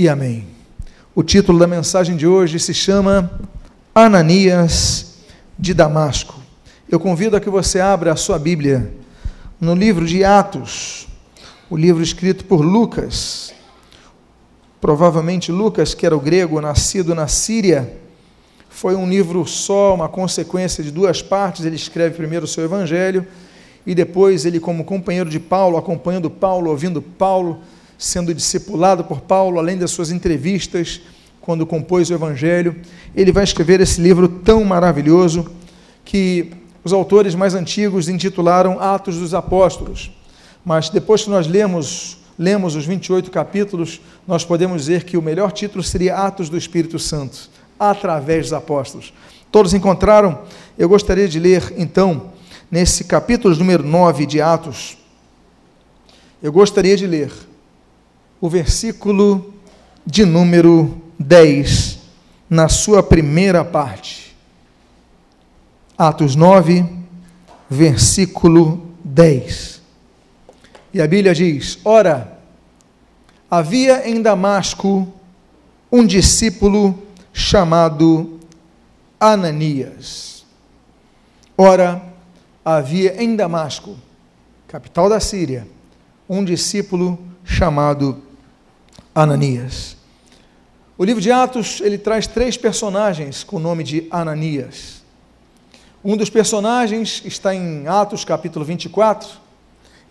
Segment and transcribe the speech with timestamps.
[0.00, 0.46] e amém.
[1.14, 3.38] O título da mensagem de hoje se chama
[3.94, 5.18] Ananias
[5.58, 6.40] de Damasco.
[6.88, 8.94] Eu convido a que você abra a sua Bíblia
[9.60, 11.06] no livro de Atos,
[11.68, 13.52] o livro escrito por Lucas.
[14.80, 17.92] Provavelmente Lucas, que era o grego, nascido na Síria,
[18.70, 21.66] foi um livro só, uma consequência de duas partes.
[21.66, 23.26] Ele escreve primeiro o seu evangelho
[23.86, 27.60] e depois ele, como companheiro de Paulo, acompanhando Paulo, ouvindo Paulo,
[28.00, 31.02] sendo discipulado por Paulo, além das suas entrevistas,
[31.38, 32.74] quando compôs o evangelho,
[33.14, 35.46] ele vai escrever esse livro tão maravilhoso
[36.02, 36.50] que
[36.82, 40.10] os autores mais antigos intitularam Atos dos Apóstolos.
[40.64, 45.52] Mas depois que nós lemos, lemos os 28 capítulos, nós podemos dizer que o melhor
[45.52, 49.12] título seria Atos do Espírito Santo através dos apóstolos.
[49.52, 50.40] Todos encontraram?
[50.78, 52.32] Eu gostaria de ler, então,
[52.70, 54.96] nesse capítulo número 9 de Atos,
[56.42, 57.30] eu gostaria de ler
[58.40, 59.54] o versículo
[60.06, 61.98] de número 10,
[62.48, 64.34] na sua primeira parte.
[65.96, 66.84] Atos 9,
[67.68, 69.82] versículo 10.
[70.94, 72.38] E a Bíblia diz: Ora,
[73.50, 75.06] havia em Damasco
[75.92, 76.98] um discípulo
[77.32, 78.40] chamado
[79.18, 80.46] Ananias.
[81.56, 82.02] Ora,
[82.64, 83.96] havia em Damasco,
[84.66, 85.68] capital da Síria,
[86.28, 88.29] um discípulo chamado Ananias.
[90.98, 95.02] O livro de Atos, ele traz três personagens com o nome de Ananias.
[96.04, 99.28] Um dos personagens está em Atos capítulo 24,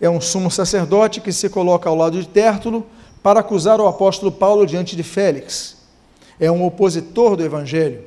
[0.00, 2.86] é um sumo sacerdote que se coloca ao lado de Tértulo
[3.22, 5.80] para acusar o apóstolo Paulo diante de Félix
[6.40, 8.02] é um opositor do Evangelho.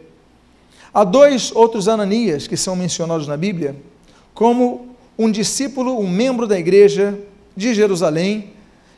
[0.92, 3.76] Há dois outros Ananias que são mencionados na Bíblia,
[4.34, 7.18] como um discípulo, um membro da igreja
[7.56, 8.52] de Jerusalém,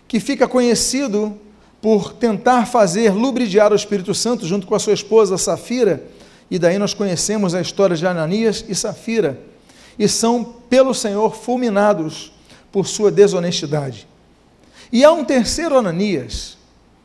[0.08, 1.38] que fica conhecido
[1.86, 6.04] por tentar fazer lubridiar o Espírito Santo junto com a sua esposa Safira,
[6.50, 9.40] e daí nós conhecemos a história de Ananias e Safira,
[10.00, 12.34] e são pelo Senhor fulminados
[12.72, 14.08] por sua desonestidade.
[14.92, 16.58] E há um terceiro Ananias,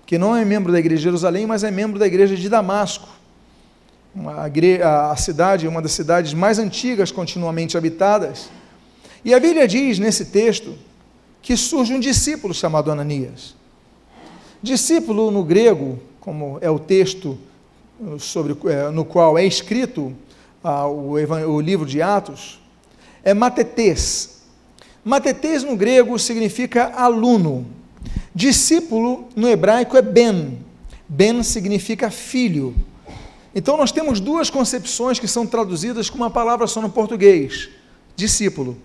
[0.06, 3.06] que não é membro da igreja de Jerusalém, mas é membro da igreja de Damasco.
[4.82, 8.48] a cidade, uma das cidades mais antigas continuamente habitadas.
[9.22, 10.74] E a Bíblia diz nesse texto
[11.42, 13.59] que surge um discípulo chamado Ananias.
[14.62, 17.38] Discípulo no grego, como é o texto
[18.18, 20.14] sobre, é, no qual é escrito
[20.62, 22.60] ah, o, o livro de Atos,
[23.22, 24.42] é matetes.
[25.04, 27.66] Matetes no grego significa aluno,
[28.34, 30.58] Discípulo no hebraico é ben.
[31.08, 32.74] Ben significa filho.
[33.54, 37.68] Então nós temos duas concepções que são traduzidas com uma palavra só no português:
[38.14, 38.76] discípulo.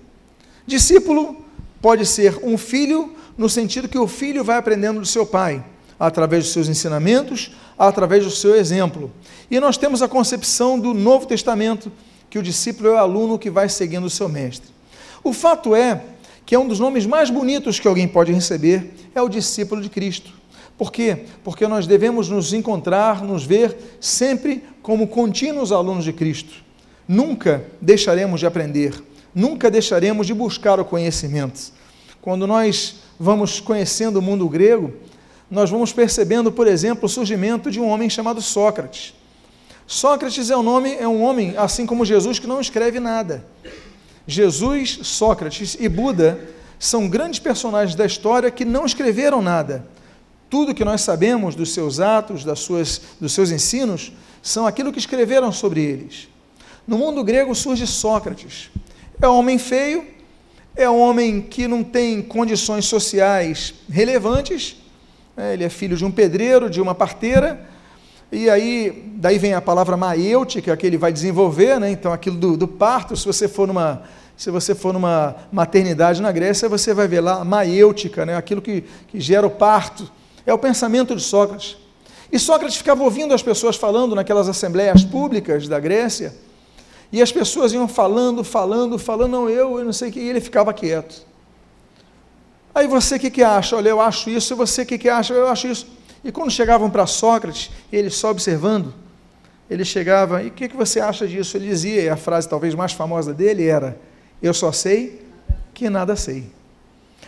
[0.66, 1.38] Discípulo
[1.80, 5.64] pode ser um filho, no sentido que o filho vai aprendendo do seu pai,
[6.00, 9.12] através dos seus ensinamentos, através do seu exemplo.
[9.50, 11.92] E nós temos a concepção do Novo Testamento,
[12.30, 14.70] que o discípulo é o aluno que vai seguindo o seu mestre.
[15.24, 16.02] O fato é
[16.46, 19.90] que é um dos nomes mais bonitos que alguém pode receber, é o discípulo de
[19.90, 20.32] Cristo.
[20.78, 21.26] Por quê?
[21.44, 26.54] Porque nós devemos nos encontrar, nos ver sempre como contínuos alunos de Cristo.
[27.08, 28.94] Nunca deixaremos de aprender,
[29.34, 31.74] nunca deixaremos de buscar o conhecimento.
[32.22, 34.94] Quando nós vamos conhecendo o mundo grego,
[35.50, 39.14] nós vamos percebendo, por exemplo, o surgimento de um homem chamado Sócrates.
[39.88, 43.46] Sócrates é um nome, é um homem, assim como Jesus, que não escreve nada.
[44.26, 46.40] Jesus, Sócrates e Buda
[46.80, 49.86] são grandes personagens da história que não escreveram nada.
[50.50, 54.12] Tudo que nós sabemos dos seus atos, das suas, dos seus ensinos,
[54.42, 56.28] são aquilo que escreveram sobre eles.
[56.88, 58.70] No mundo grego surge Sócrates.
[59.22, 60.06] É um homem feio,
[60.76, 64.76] é um homem que não tem condições sociais relevantes,
[65.36, 65.54] né?
[65.54, 67.66] ele é filho de um pedreiro, de uma parteira,
[68.32, 71.90] e aí, daí vem a palavra maêutica que ele vai desenvolver, né?
[71.90, 74.04] então aquilo do, do, parto, se você for numa
[74.38, 78.36] se você for numa maternidade na Grécia, você vai ver lá maêutica, né?
[78.36, 80.12] aquilo que, que gera o parto.
[80.46, 81.78] É o pensamento de Sócrates.
[82.30, 86.34] E Sócrates ficava ouvindo as pessoas falando naquelas assembleias públicas da Grécia,
[87.16, 90.28] e as pessoas iam falando, falando, falando, não, eu, eu não sei o que, e
[90.28, 91.26] ele ficava quieto.
[92.74, 93.78] Aí você o que, que acha?
[93.78, 95.34] Olha, eu acho isso, e você o que, que acha?
[95.34, 95.88] Eu acho isso.
[96.26, 98.94] E quando chegavam para Sócrates, ele só observando,
[99.70, 101.56] ele chegava, e o que, que você acha disso?
[101.56, 103.98] Ele dizia, e a frase talvez mais famosa dele era:
[104.42, 105.26] Eu só sei
[105.74, 106.52] que nada sei.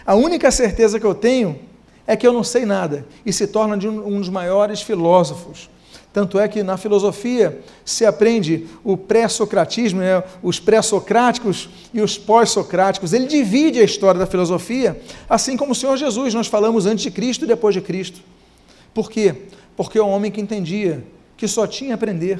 [0.06, 1.62] A única certeza que eu tenho
[2.06, 5.70] é que eu não sei nada, e se torna de um, um dos maiores filósofos.
[6.18, 13.14] Tanto é que na filosofia se aprende o pré-socratismo, né, os pré-socráticos e os pós-socráticos.
[13.14, 15.00] Ele divide a história da filosofia,
[15.30, 18.22] assim como o Senhor Jesus, nós falamos antes de Cristo e depois de Cristo.
[18.96, 19.36] Por quê?
[19.76, 21.06] porque é um homem que entendia
[21.38, 22.40] que só tinha aprender,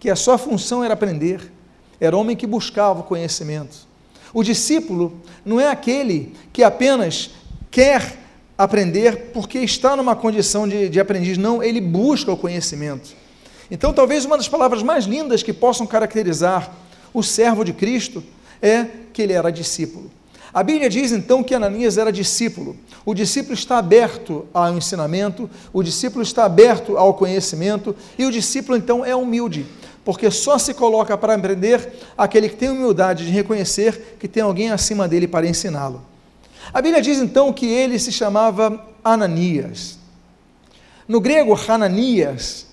[0.00, 1.52] que a sua função era aprender.
[2.00, 3.76] Era homem que buscava o conhecimento.
[4.32, 7.32] O discípulo não é aquele que apenas
[7.70, 8.21] quer
[8.62, 13.10] aprender porque está numa condição de, de aprendiz, não, ele busca o conhecimento.
[13.70, 16.70] Então, talvez uma das palavras mais lindas que possam caracterizar
[17.12, 18.22] o servo de Cristo
[18.60, 20.10] é que ele era discípulo.
[20.54, 22.76] A Bíblia diz então que Ananias era discípulo.
[23.04, 28.76] O discípulo está aberto ao ensinamento, o discípulo está aberto ao conhecimento e o discípulo
[28.76, 29.66] então é humilde,
[30.04, 34.70] porque só se coloca para aprender aquele que tem humildade de reconhecer que tem alguém
[34.70, 36.11] acima dele para ensiná-lo.
[36.72, 39.98] A Bíblia diz então que ele se chamava Ananias.
[41.08, 42.66] No grego, Hananias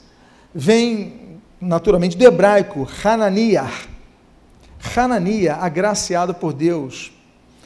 [0.53, 3.71] vem naturalmente do hebraico, Hananiah.
[4.95, 7.11] Hanania, agraciado por Deus,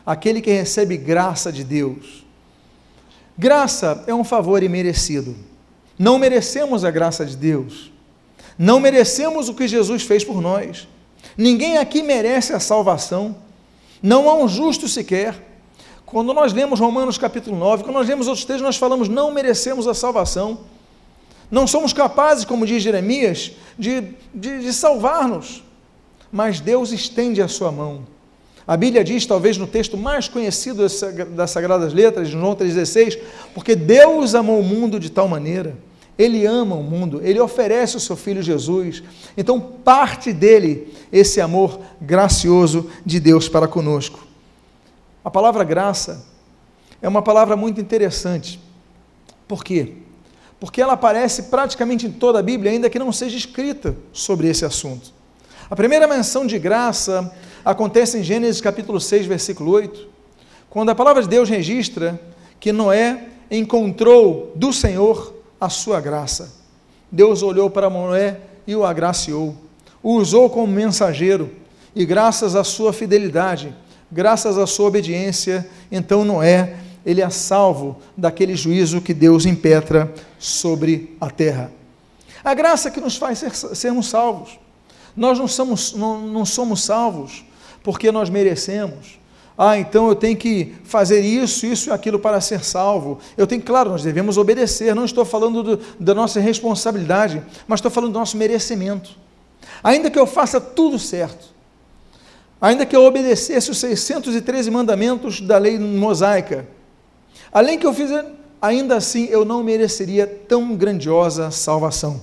[0.06, 2.26] aquele que recebe graça de Deus.
[3.38, 5.36] Graça é um favor imerecido.
[5.98, 7.92] Não merecemos a graça de Deus.
[8.58, 10.88] Não merecemos o que Jesus fez por nós.
[11.38, 13.36] Ninguém aqui merece a salvação.
[14.02, 15.53] Não há um justo sequer.
[16.14, 19.88] Quando nós lemos Romanos capítulo 9, quando nós lemos outros textos, nós falamos não merecemos
[19.88, 20.60] a salvação.
[21.50, 25.64] Não somos capazes, como diz Jeremias, de, de, de salvar-nos.
[26.32, 28.04] Mas Deus estende a sua mão.
[28.68, 30.86] A Bíblia diz, talvez no texto mais conhecido
[31.36, 33.20] das Sagradas Letras, João 3,16,
[33.56, 35.76] porque Deus amou o mundo de tal maneira,
[36.16, 39.02] Ele ama o mundo, Ele oferece o seu Filho Jesus,
[39.36, 44.23] então parte dele esse amor gracioso de Deus para conosco.
[45.24, 46.26] A palavra graça
[47.02, 48.60] é uma palavra muito interessante,
[49.48, 49.94] por quê?
[50.60, 54.66] Porque ela aparece praticamente em toda a Bíblia, ainda que não seja escrita sobre esse
[54.66, 55.14] assunto.
[55.70, 57.34] A primeira menção de graça
[57.64, 60.08] acontece em Gênesis capítulo 6, versículo 8,
[60.70, 62.20] quando a palavra de Deus registra
[62.60, 66.54] que Noé encontrou do Senhor a sua graça.
[67.12, 69.56] Deus olhou para Noé e o agraciou,
[70.02, 71.52] o usou como mensageiro,
[71.96, 73.76] e graças à sua fidelidade,
[74.14, 76.76] graças à sua obediência, então Noé,
[77.06, 81.72] ele é salvo daquele juízo que Deus impetra sobre a terra.
[82.44, 84.60] A graça que nos faz ser, sermos salvos.
[85.16, 87.44] Nós não somos, não, não somos salvos
[87.82, 89.20] porque nós merecemos.
[89.58, 93.20] Ah, então eu tenho que fazer isso, isso e aquilo para ser salvo.
[93.38, 94.96] Eu tenho, claro, nós devemos obedecer.
[94.96, 99.16] Não estou falando do, da nossa responsabilidade, mas estou falando do nosso merecimento.
[99.84, 101.53] Ainda que eu faça tudo certo,
[102.60, 106.68] ainda que eu obedecesse os 613 mandamentos da lei mosaica,
[107.52, 108.26] além que eu fizer,
[108.62, 112.22] ainda assim eu não mereceria tão grandiosa salvação.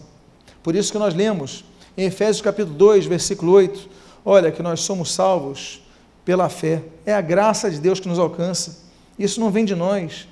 [0.62, 1.64] Por isso que nós lemos
[1.96, 5.82] em Efésios capítulo 2, versículo 8, Olha, que nós somos salvos
[6.24, 6.82] pela fé.
[7.06, 8.78] É a graça de Deus que nos alcança.
[9.18, 10.28] Isso não vem de nós.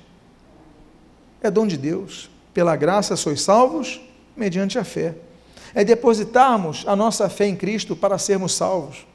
[1.41, 2.29] É dom de Deus.
[2.53, 3.99] Pela graça sois salvos
[4.35, 5.15] mediante a fé.
[5.73, 9.05] É depositarmos a nossa fé em Cristo para sermos salvos.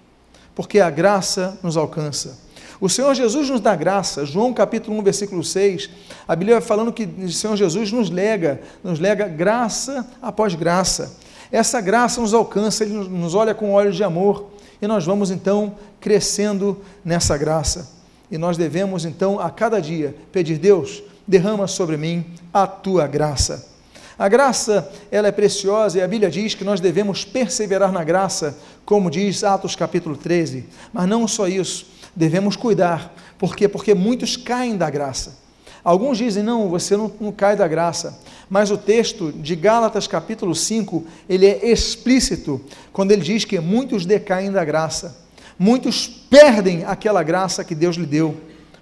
[0.55, 2.39] Porque a graça nos alcança.
[2.81, 4.27] O Senhor Jesus nos dá graça.
[4.27, 5.91] João capítulo 1, versículo 6.
[6.27, 11.17] A Bíblia vai falando que o Senhor Jesus nos lega, nos lega graça após graça.
[11.51, 14.51] Essa graça nos alcança, ele nos olha com olhos de amor
[14.83, 17.93] e nós vamos então crescendo nessa graça.
[18.31, 23.74] E nós devemos então a cada dia pedir: Deus, derrama sobre mim a tua graça.
[24.19, 28.57] A graça, ela é preciosa e a Bíblia diz que nós devemos perseverar na graça,
[28.85, 30.67] como diz Atos capítulo 13.
[30.93, 33.13] Mas não só isso, devemos cuidar.
[33.37, 33.67] Por quê?
[33.69, 35.43] Porque muitos caem da graça.
[35.83, 38.19] Alguns dizem, não, você não, não cai da graça.
[38.49, 42.61] Mas o texto de Gálatas capítulo 5, ele é explícito
[42.93, 45.25] quando ele diz que muitos decaem da graça.
[45.59, 48.37] Muitos perdem aquela graça que Deus lhe deu.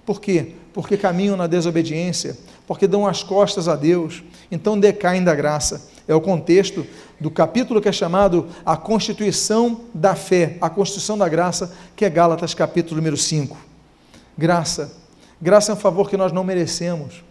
[0.05, 0.53] Por quê?
[0.73, 2.37] Porque caminham na desobediência,
[2.67, 5.89] porque dão as costas a Deus, então decaem da graça.
[6.07, 6.85] É o contexto
[7.19, 12.09] do capítulo que é chamado a Constituição da Fé, a Constituição da Graça, que é
[12.09, 13.55] Gálatas capítulo número 5.
[14.37, 15.03] Graça
[15.43, 17.21] Graça é um favor que nós não merecemos.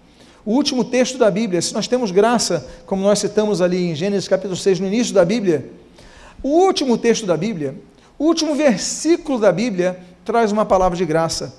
[0.44, 4.28] O último texto da Bíblia, se nós temos graça, como nós citamos ali em Gênesis
[4.28, 5.70] capítulo 6, no início da Bíblia,
[6.42, 7.74] o último texto da Bíblia,
[8.18, 11.54] o último versículo da Bíblia traz uma palavra de graça.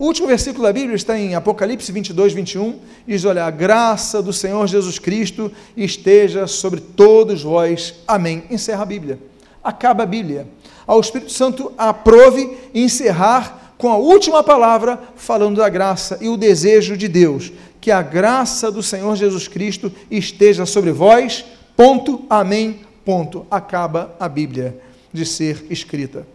[0.00, 4.32] O último versículo da Bíblia está em Apocalipse 22, 21, diz: Olha, a graça do
[4.32, 7.96] Senhor Jesus Cristo esteja sobre todos vós.
[8.08, 8.44] Amém.
[8.50, 9.18] Encerra a Bíblia.
[9.62, 10.48] Acaba a Bíblia.
[10.86, 16.96] Ao Espírito Santo aprove encerrar com a última palavra falando da graça e o desejo
[16.96, 21.44] de Deus, que a graça do Senhor Jesus Cristo esteja sobre vós.
[21.76, 23.46] Ponto, amém, ponto.
[23.50, 24.80] Acaba a Bíblia
[25.12, 26.26] de ser escrita.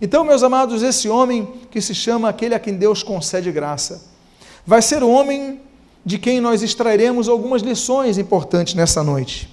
[0.00, 4.02] Então, meus amados, esse homem que se chama aquele a quem Deus concede graça,
[4.64, 5.60] vai ser o homem
[6.04, 9.48] de quem nós extrairemos algumas lições importantes nessa noite.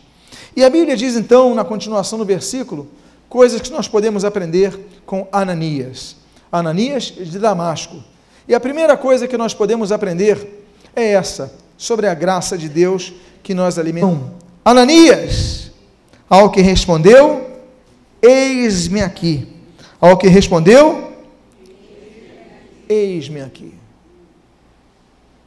[0.55, 2.87] E a Bíblia diz então, na continuação do versículo,
[3.27, 6.15] coisas que nós podemos aprender com Ananias.
[6.51, 8.01] Ananias de Damasco.
[8.47, 13.13] E a primeira coisa que nós podemos aprender é essa, sobre a graça de Deus
[13.43, 14.29] que nós alimentamos.
[14.63, 15.71] Ananias,
[16.29, 17.59] ao que respondeu,
[18.21, 19.54] eis-me aqui.
[20.05, 21.13] Ao que respondeu,
[22.87, 23.73] eis-me aqui.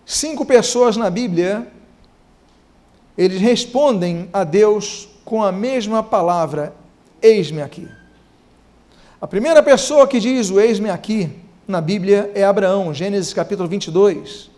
[0.04, 1.68] Cinco pessoas na Bíblia,
[3.16, 6.74] eles respondem a Deus com a mesma palavra,
[7.22, 7.86] eis-me aqui.
[9.20, 11.30] A primeira pessoa que diz o eis-me aqui
[11.68, 14.50] na Bíblia é Abraão, Gênesis capítulo 22.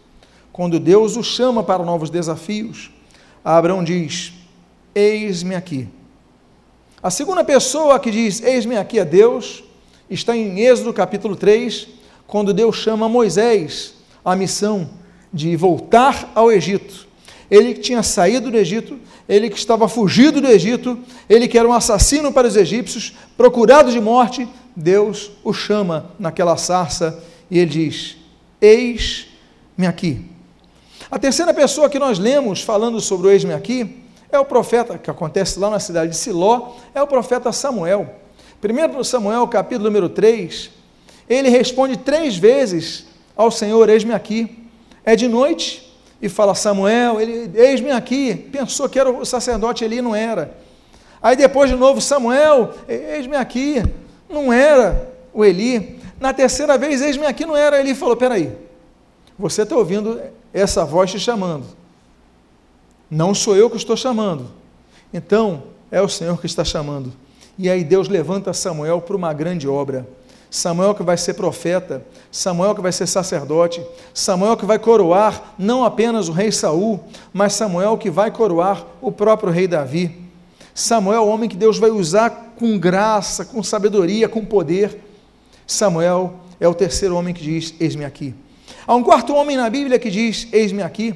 [0.50, 2.90] Quando Deus o chama para novos desafios,
[3.44, 4.32] Abraão diz:
[4.94, 5.86] Eis-me aqui.
[7.02, 9.68] A segunda pessoa que diz Eis-me aqui a Deus
[10.10, 11.86] está em Êxodo capítulo 3,
[12.26, 14.90] quando Deus chama Moisés à missão
[15.32, 17.06] de voltar ao Egito.
[17.50, 18.98] Ele que tinha saído do Egito,
[19.28, 20.98] ele que estava fugido do Egito,
[21.28, 26.56] ele que era um assassino para os egípcios, procurado de morte, Deus o chama naquela
[26.56, 28.16] sarça e ele diz:
[28.60, 30.24] Eis-me aqui.
[31.10, 35.10] A terceira pessoa que nós lemos falando sobre o eis-me aqui é o profeta, que
[35.10, 38.19] acontece lá na cidade de Siló, é o profeta Samuel.
[38.60, 40.70] Primeiro Samuel, capítulo número 3,
[41.28, 44.58] ele responde três vezes ao Senhor, eis-me aqui.
[45.04, 45.90] É de noite
[46.20, 48.34] e fala, Samuel, ele, eis-me aqui.
[48.34, 50.54] Pensou que era o sacerdote Eli, não era.
[51.22, 53.82] Aí depois de novo, Samuel, eis-me aqui.
[54.28, 55.98] Não era o Eli.
[56.18, 57.80] Na terceira vez, eis-me aqui, não era.
[57.80, 58.52] Ele falou, peraí,
[59.38, 60.20] você está ouvindo
[60.52, 61.64] essa voz te chamando.
[63.10, 64.50] Não sou eu que estou chamando.
[65.12, 67.10] Então, é o Senhor que está chamando.
[67.62, 70.08] E aí Deus levanta Samuel para uma grande obra.
[70.50, 72.02] Samuel que vai ser profeta,
[72.32, 76.98] Samuel que vai ser sacerdote, Samuel que vai coroar não apenas o rei Saul,
[77.34, 80.10] mas Samuel que vai coroar o próprio rei Davi.
[80.74, 84.98] Samuel, o homem que Deus vai usar com graça, com sabedoria, com poder.
[85.66, 88.34] Samuel é o terceiro homem que diz: Eis-me aqui.
[88.86, 91.14] Há um quarto homem na Bíblia que diz: Eis-me aqui.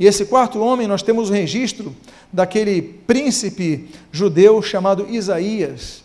[0.00, 1.94] E esse quarto homem, nós temos o registro
[2.32, 6.02] daquele príncipe judeu chamado Isaías.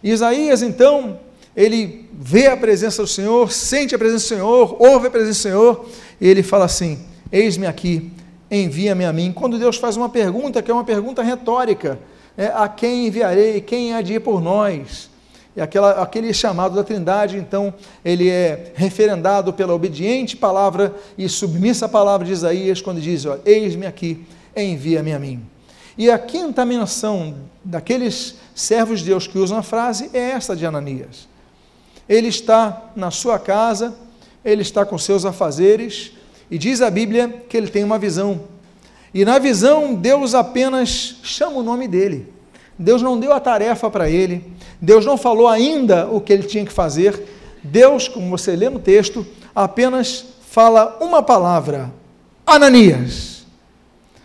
[0.00, 1.18] Isaías, então,
[1.56, 5.42] ele vê a presença do Senhor, sente a presença do Senhor, ouve a presença do
[5.42, 5.86] Senhor,
[6.20, 7.00] e ele fala assim:
[7.32, 8.12] Eis-me aqui,
[8.48, 9.32] envia-me a mim.
[9.32, 11.98] Quando Deus faz uma pergunta, que é uma pergunta retórica,
[12.38, 13.60] é, a quem enviarei?
[13.60, 15.10] Quem há de ir por nós?
[15.56, 17.72] E aquela, aquele chamado da Trindade, então,
[18.04, 24.26] ele é referendado pela obediente palavra e submissa palavra de Isaías, quando diz: Eis-me aqui,
[24.56, 25.42] envia-me a mim.
[25.96, 30.66] E a quinta menção daqueles servos de Deus que usam a frase é esta de
[30.66, 31.28] Ananias.
[32.08, 33.94] Ele está na sua casa,
[34.44, 36.12] ele está com seus afazeres,
[36.50, 38.42] e diz a Bíblia que ele tem uma visão.
[39.14, 42.33] E na visão, Deus apenas chama o nome dele.
[42.78, 44.44] Deus não deu a tarefa para ele,
[44.80, 47.22] Deus não falou ainda o que ele tinha que fazer.
[47.62, 51.92] Deus, como você lê no texto, apenas fala uma palavra:
[52.46, 53.44] Ananias.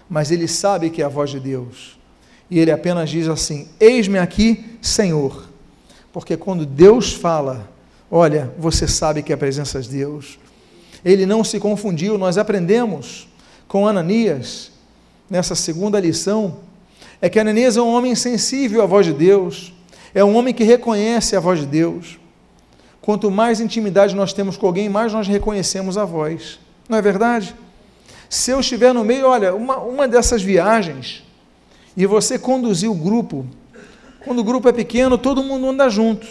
[0.10, 2.00] Mas ele sabe que é a voz de Deus.
[2.50, 5.50] E ele apenas diz assim: Eis-me aqui, Senhor.
[6.12, 7.70] Porque quando Deus fala,
[8.10, 10.39] olha, você sabe que é a presença de Deus.
[11.06, 13.27] Ele não se confundiu, nós aprendemos
[13.68, 14.72] com Ananias,
[15.29, 16.58] nessa segunda lição,
[17.22, 19.74] é que Ananias é um homem sensível à voz de Deus,
[20.14, 22.20] é um homem que reconhece a voz de Deus.
[23.02, 26.60] Quanto mais intimidade nós temos com alguém, mais nós reconhecemos a voz.
[26.88, 27.56] Não é verdade?
[28.30, 31.24] Se eu estiver no meio, olha, uma, uma dessas viagens,
[31.98, 33.46] e você conduzir o grupo,
[34.24, 36.28] quando o grupo é pequeno, todo mundo anda junto.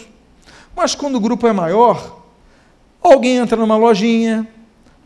[0.75, 2.21] Mas quando o grupo é maior,
[3.01, 4.47] alguém entra numa lojinha,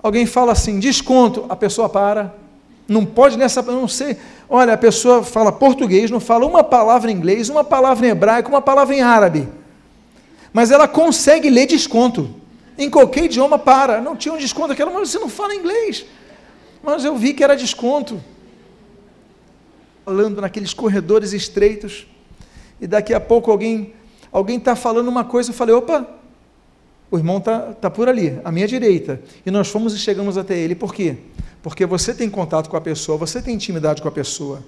[0.02, 2.36] alguém fala assim, desconto, a pessoa para.
[2.88, 4.18] Não pode nessa, não sei.
[4.50, 8.50] Olha, a pessoa fala português, não fala uma palavra em inglês, uma palavra em hebraico,
[8.50, 9.48] uma palavra em árabe.
[10.52, 12.30] Mas ela consegue ler desconto.
[12.78, 14.02] Em qualquer idioma para.
[14.02, 16.06] Não tinha um desconto aquela, mas você não fala inglês.
[16.84, 18.22] Mas eu vi que era desconto.
[20.06, 22.06] Falando naqueles corredores estreitos
[22.82, 23.94] e daqui a pouco alguém
[24.34, 26.08] alguém está falando uma coisa, eu falei, opa,
[27.10, 29.22] o irmão está tá por ali, à minha direita.
[29.46, 30.74] E nós fomos e chegamos até ele.
[30.74, 31.18] Por quê?
[31.64, 34.62] Porque você tem contato com a pessoa, você tem intimidade com a pessoa.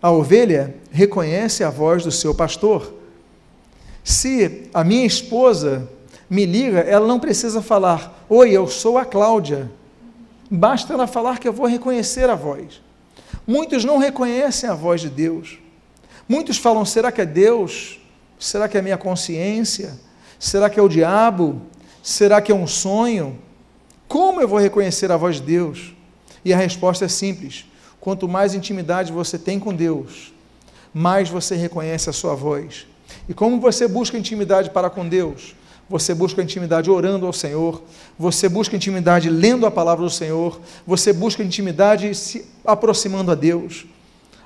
[0.00, 2.94] A ovelha reconhece a voz do seu pastor.
[4.04, 5.90] Se a minha esposa
[6.30, 9.70] me liga, ela não precisa falar, oi, eu sou a Cláudia.
[10.48, 12.80] Basta ela falar que eu vou reconhecer a voz.
[13.46, 15.58] Muitos não reconhecem a voz de Deus.
[16.28, 18.00] Muitos falam: será que é Deus?
[18.38, 19.98] Será que é minha consciência?
[20.38, 21.60] Será que é o diabo?
[22.02, 23.38] Será que é um sonho?
[24.14, 25.92] Como eu vou reconhecer a voz de Deus?
[26.44, 27.66] E a resposta é simples:
[27.98, 30.32] quanto mais intimidade você tem com Deus,
[30.94, 32.86] mais você reconhece a sua voz.
[33.28, 35.56] E como você busca intimidade para com Deus?
[35.90, 37.82] Você busca intimidade orando ao Senhor,
[38.16, 43.84] você busca intimidade lendo a palavra do Senhor, você busca intimidade se aproximando a Deus.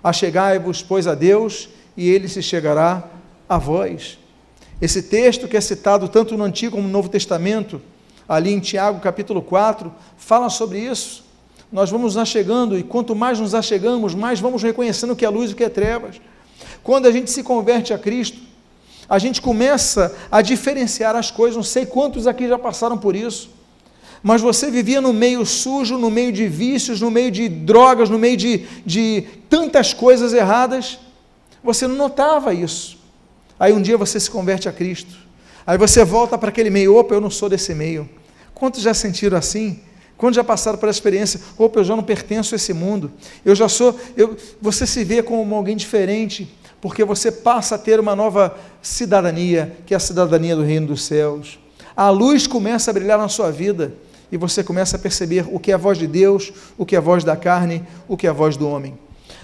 [0.02, 3.06] Achegai-vos, pois, a Deus, e ele se chegará
[3.46, 4.18] a vós.
[4.80, 7.82] Esse texto que é citado tanto no Antigo como no Novo Testamento,
[8.28, 11.24] ali em Tiago capítulo 4, fala sobre isso.
[11.72, 15.28] Nós vamos nos achegando, e quanto mais nos achegamos, mais vamos reconhecendo o que é
[15.28, 16.20] luz e o que é trevas.
[16.82, 18.38] Quando a gente se converte a Cristo,
[19.08, 21.56] a gente começa a diferenciar as coisas.
[21.56, 23.50] Não sei quantos aqui já passaram por isso,
[24.22, 28.18] mas você vivia no meio sujo, no meio de vícios, no meio de drogas, no
[28.18, 30.98] meio de, de tantas coisas erradas.
[31.62, 32.98] Você não notava isso.
[33.58, 35.27] Aí um dia você se converte a Cristo.
[35.68, 38.08] Aí você volta para aquele meio, opa, eu não sou desse meio.
[38.54, 39.80] Quantos já sentiram assim?
[40.16, 41.42] Quantos já passaram essa experiência?
[41.58, 43.12] Opa, eu já não pertenço a esse mundo.
[43.44, 43.94] Eu já sou.
[44.16, 46.48] Eu, você se vê como alguém diferente
[46.80, 51.02] porque você passa a ter uma nova cidadania, que é a cidadania do reino dos
[51.02, 51.58] céus.
[51.94, 53.92] A luz começa a brilhar na sua vida
[54.32, 56.98] e você começa a perceber o que é a voz de Deus, o que é
[56.98, 58.98] a voz da carne, o que é a voz do homem.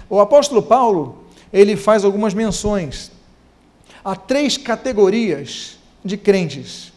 [0.09, 3.11] O apóstolo Paulo, ele faz algumas menções
[4.03, 6.93] a três categorias de crentes.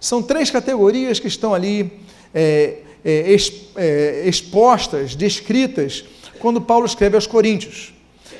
[0.00, 1.92] São três categorias que estão ali
[2.32, 3.36] é, é,
[3.76, 6.04] é, expostas, descritas,
[6.38, 7.92] quando Paulo escreve aos Coríntios.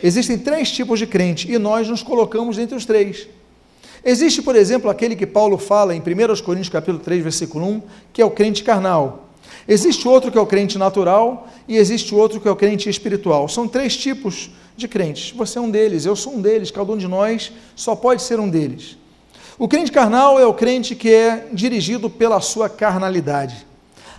[0.03, 3.29] Existem três tipos de crente e nós nos colocamos entre os três.
[4.05, 8.21] Existe, por exemplo, aquele que Paulo fala em 1 Coríntios capítulo 3, versículo 1, que
[8.23, 9.29] é o crente carnal.
[9.69, 13.49] Existe outro que é o crente natural e existe outro que é o crente espiritual.
[13.49, 15.33] São três tipos de crentes.
[15.37, 18.41] Você é um deles, eu sou um deles, cada um de nós só pode ser
[18.41, 18.97] um deles.
[19.59, 23.67] O crente carnal é o crente que é dirigido pela sua carnalidade.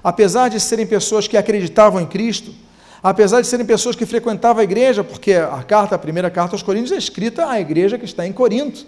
[0.03, 2.53] Apesar de serem pessoas que acreditavam em Cristo,
[3.01, 6.63] apesar de serem pessoas que frequentavam a igreja, porque a carta, a primeira carta aos
[6.63, 8.85] Coríntios é escrita à igreja que está em Corinto.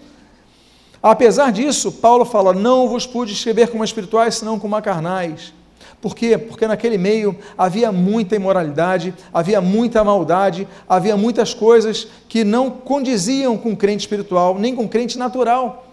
[1.01, 5.53] Apesar disso, Paulo fala: Não vos pude escrever como espirituais, senão como carnais.
[6.01, 6.37] Por quê?
[6.37, 13.57] Porque naquele meio havia muita imoralidade, havia muita maldade, havia muitas coisas que não condiziam
[13.57, 15.84] com crente espiritual, nem com crente natural.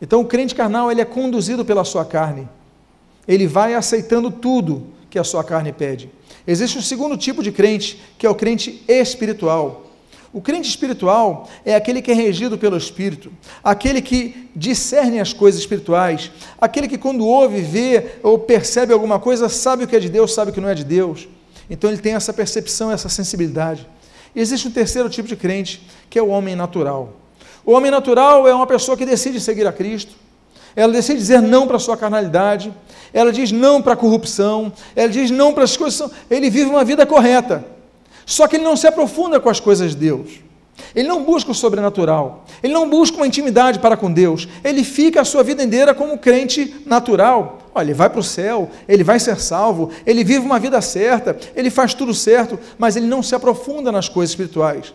[0.00, 2.48] Então, o crente carnal ele é conduzido pela sua carne.
[3.26, 6.10] Ele vai aceitando tudo que a sua carne pede.
[6.46, 9.84] Existe um segundo tipo de crente, que é o crente espiritual.
[10.32, 13.32] O crente espiritual é aquele que é regido pelo Espírito,
[13.64, 16.30] aquele que discerne as coisas espirituais,
[16.60, 20.34] aquele que, quando ouve, vê ou percebe alguma coisa, sabe o que é de Deus,
[20.34, 21.26] sabe o que não é de Deus.
[21.70, 23.86] Então ele tem essa percepção, essa sensibilidade.
[24.34, 27.14] E existe um terceiro tipo de crente, que é o homem natural.
[27.68, 30.14] O homem natural é uma pessoa que decide seguir a Cristo,
[30.74, 32.72] ela decide dizer não para a sua carnalidade,
[33.12, 36.10] ela diz não para a corrupção, ela diz não para as coisas.
[36.30, 37.62] Ele vive uma vida correta,
[38.24, 40.40] só que ele não se aprofunda com as coisas de Deus.
[40.94, 45.20] Ele não busca o sobrenatural, ele não busca uma intimidade para com Deus, ele fica
[45.20, 47.58] a sua vida inteira como crente natural.
[47.74, 51.36] Olha, ele vai para o céu, ele vai ser salvo, ele vive uma vida certa,
[51.54, 54.94] ele faz tudo certo, mas ele não se aprofunda nas coisas espirituais.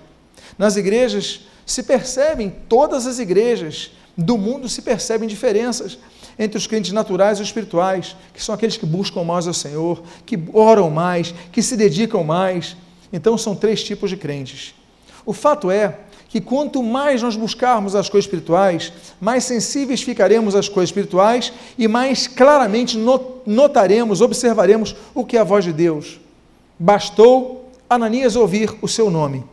[0.57, 5.97] Nas igrejas se percebem, todas as igrejas, do mundo se percebem diferenças
[6.37, 10.39] entre os crentes naturais e espirituais, que são aqueles que buscam mais ao Senhor, que
[10.53, 12.75] oram mais, que se dedicam mais.
[13.11, 14.73] Então são três tipos de crentes.
[15.25, 20.67] O fato é que quanto mais nós buscarmos as coisas espirituais, mais sensíveis ficaremos às
[20.67, 22.97] coisas espirituais e mais claramente
[23.45, 26.19] notaremos, observaremos o que é a voz de Deus.
[26.79, 29.43] Bastou Ananias ouvir o seu nome.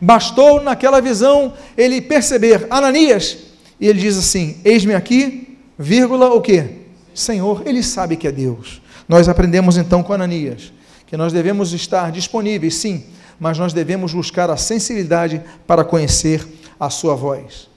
[0.00, 3.38] Bastou naquela visão ele perceber, Ananias,
[3.80, 6.84] e ele diz assim: Eis-me aqui, vírgula, o que?
[7.14, 8.82] Senhor, ele sabe que é Deus.
[9.08, 10.72] Nós aprendemos então com Ananias
[11.06, 13.04] que nós devemos estar disponíveis, sim,
[13.38, 16.44] mas nós devemos buscar a sensibilidade para conhecer
[16.78, 17.68] a sua voz.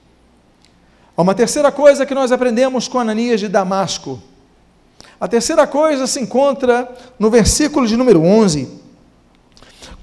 [1.15, 4.19] Há uma terceira coisa que nós aprendemos com Ananias de Damasco.
[5.19, 8.67] A terceira coisa se encontra no versículo de número 11,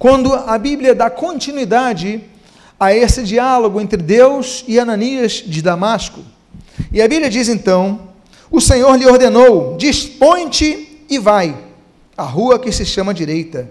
[0.05, 2.23] quando a Bíblia dá continuidade
[2.79, 6.21] a esse diálogo entre Deus e Ananias de Damasco.
[6.93, 8.11] E a Bíblia diz então:
[8.51, 11.57] O Senhor lhe ordenou: Dispõe-te e vai
[12.15, 13.67] à rua que se chama Direita.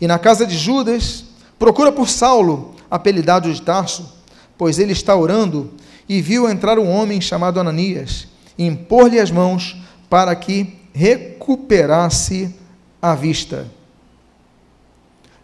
[0.00, 1.24] E na casa de Judas,
[1.58, 4.08] procura por Saulo, apelidado de Tarso,
[4.56, 5.72] pois ele está orando,
[6.08, 9.76] e viu entrar um homem chamado Ananias, e impor-lhe as mãos
[10.08, 12.54] para que recuperasse
[13.02, 13.66] a vista.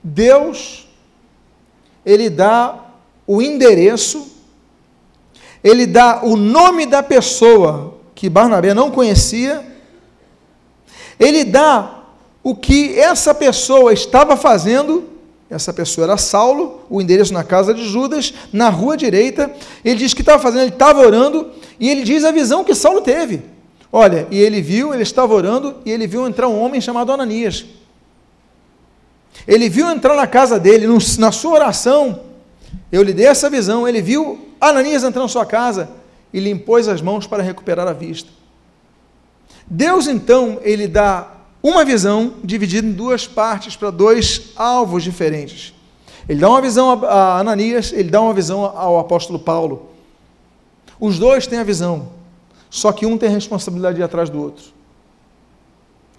[0.03, 0.87] Deus
[2.05, 2.79] ele dá
[3.27, 4.27] o endereço,
[5.63, 9.65] ele dá o nome da pessoa que Barnabé não conhecia,
[11.19, 12.03] ele dá
[12.43, 15.11] o que essa pessoa estava fazendo.
[15.49, 19.55] Essa pessoa era Saulo, o endereço na casa de Judas, na rua direita.
[19.85, 23.03] Ele diz que estava fazendo, ele estava orando, e ele diz a visão que Saulo
[23.03, 23.43] teve.
[23.93, 27.67] Olha, e ele viu, ele estava orando, e ele viu entrar um homem chamado Ananias.
[29.47, 32.21] Ele viu entrar na casa dele, no, na sua oração.
[32.91, 33.89] Eu lhe dei essa visão.
[33.89, 35.91] Ele viu Ananias entrar na sua casa
[36.33, 38.31] e lhe impôs as mãos para recuperar a vista.
[39.67, 45.73] Deus, então, ele dá uma visão dividida em duas partes para dois alvos diferentes.
[46.29, 49.91] Ele dá uma visão a Ananias, ele dá uma visão ao apóstolo Paulo.
[50.99, 52.11] Os dois têm a visão,
[52.71, 54.65] só que um tem responsabilidade de ir atrás do outro.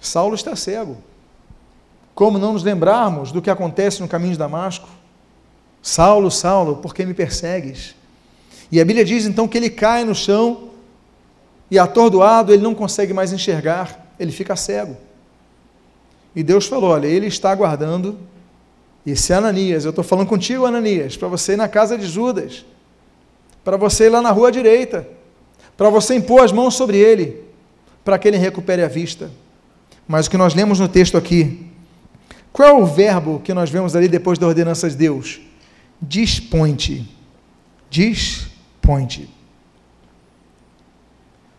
[0.01, 0.97] Saulo está cego.
[2.15, 4.87] Como não nos lembrarmos do que acontece no caminho de Damasco?
[5.81, 7.95] Saulo, Saulo, por que me persegues?
[8.71, 10.69] E a Bíblia diz então que ele cai no chão
[11.69, 14.95] e atordoado, ele não consegue mais enxergar, ele fica cego.
[16.35, 18.17] E Deus falou: Olha, ele está aguardando.
[19.05, 22.65] Esse Ananias, eu estou falando contigo, Ananias, para você ir na casa de Judas,
[23.61, 25.05] para você ir lá na rua direita,
[25.75, 27.43] para você impor as mãos sobre ele,
[28.05, 29.29] para que ele recupere a vista.
[30.07, 31.69] Mas o que nós lemos no texto aqui,
[32.53, 35.41] qual é o verbo que nós vemos ali depois da ordenança de Deus?
[35.99, 37.09] Dispõe-te.
[37.89, 39.27] Dispõe-te.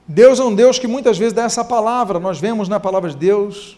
[0.07, 3.17] Deus é um Deus que muitas vezes dá essa palavra, nós vemos na palavra de
[3.17, 3.77] Deus.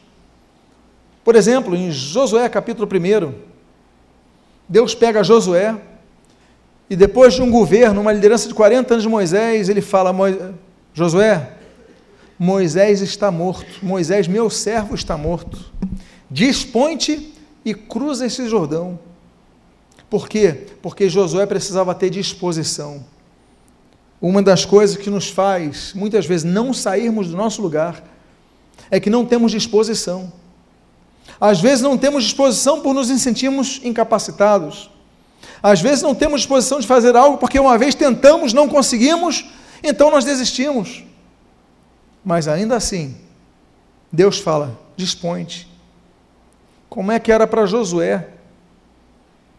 [1.24, 3.32] Por exemplo, em Josué capítulo 1,
[4.68, 5.74] Deus pega Josué
[6.90, 10.14] e depois de um governo, uma liderança de 40 anos de Moisés, ele fala:
[10.92, 11.52] Josué,
[12.38, 15.72] Moisés está morto, Moisés, meu servo, está morto.
[16.30, 17.32] Dispõe-te
[17.64, 18.98] e cruza esse Jordão.
[20.08, 20.68] Por quê?
[20.82, 23.04] Porque Josué precisava ter disposição.
[24.20, 28.02] Uma das coisas que nos faz, muitas vezes, não sairmos do nosso lugar,
[28.90, 30.32] é que não temos disposição.
[31.40, 34.90] Às vezes não temos disposição por nos sentirmos incapacitados.
[35.62, 39.44] Às vezes não temos disposição de fazer algo porque uma vez tentamos, não conseguimos,
[39.82, 41.04] então nós desistimos.
[42.24, 43.16] Mas ainda assim,
[44.10, 45.75] Deus fala: dispõe-te.
[46.96, 48.26] Como é que era para Josué?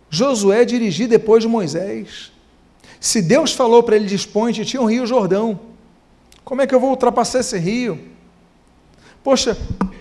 [0.10, 2.32] Josué dirigiu depois de Moisés.
[3.00, 5.60] Se Deus falou para ele dispõe-te, tinha um rio Jordão.
[6.44, 8.00] Como é que eu vou ultrapassar esse rio?
[9.24, 9.56] Poxa,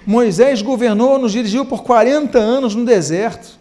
[0.07, 3.59] Moisés governou, nos dirigiu por 40 anos no deserto.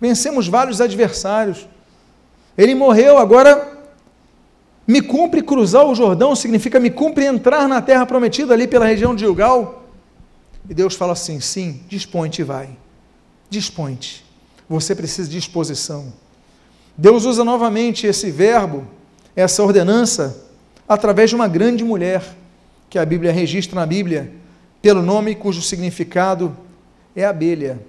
[0.00, 1.66] Vencemos vários adversários.
[2.56, 3.76] Ele morreu, agora
[4.86, 9.16] me cumpre cruzar o Jordão, significa me cumpre entrar na terra prometida ali pela região
[9.16, 9.82] de Gilgal.
[10.70, 12.85] E Deus fala assim: sim, dispõe-te e vai.
[13.48, 14.24] Dispõe-te.
[14.68, 16.12] Você precisa de disposição.
[16.96, 18.86] Deus usa novamente esse verbo,
[19.34, 20.44] essa ordenança,
[20.88, 22.22] através de uma grande mulher,
[22.88, 24.32] que a Bíblia registra na Bíblia,
[24.80, 26.56] pelo nome cujo significado
[27.14, 27.80] é abelha.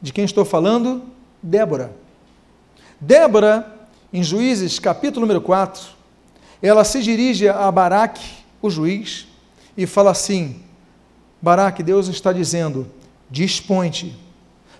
[0.00, 1.02] De quem estou falando?
[1.42, 1.92] Débora.
[3.00, 3.66] Débora,
[4.12, 5.82] em Juízes, capítulo número 4,
[6.62, 8.24] ela se dirige a Baraque,
[8.60, 9.26] o juiz,
[9.76, 10.62] e fala assim:
[11.40, 12.86] Baraque, Deus está dizendo:
[13.30, 14.16] dispõe-te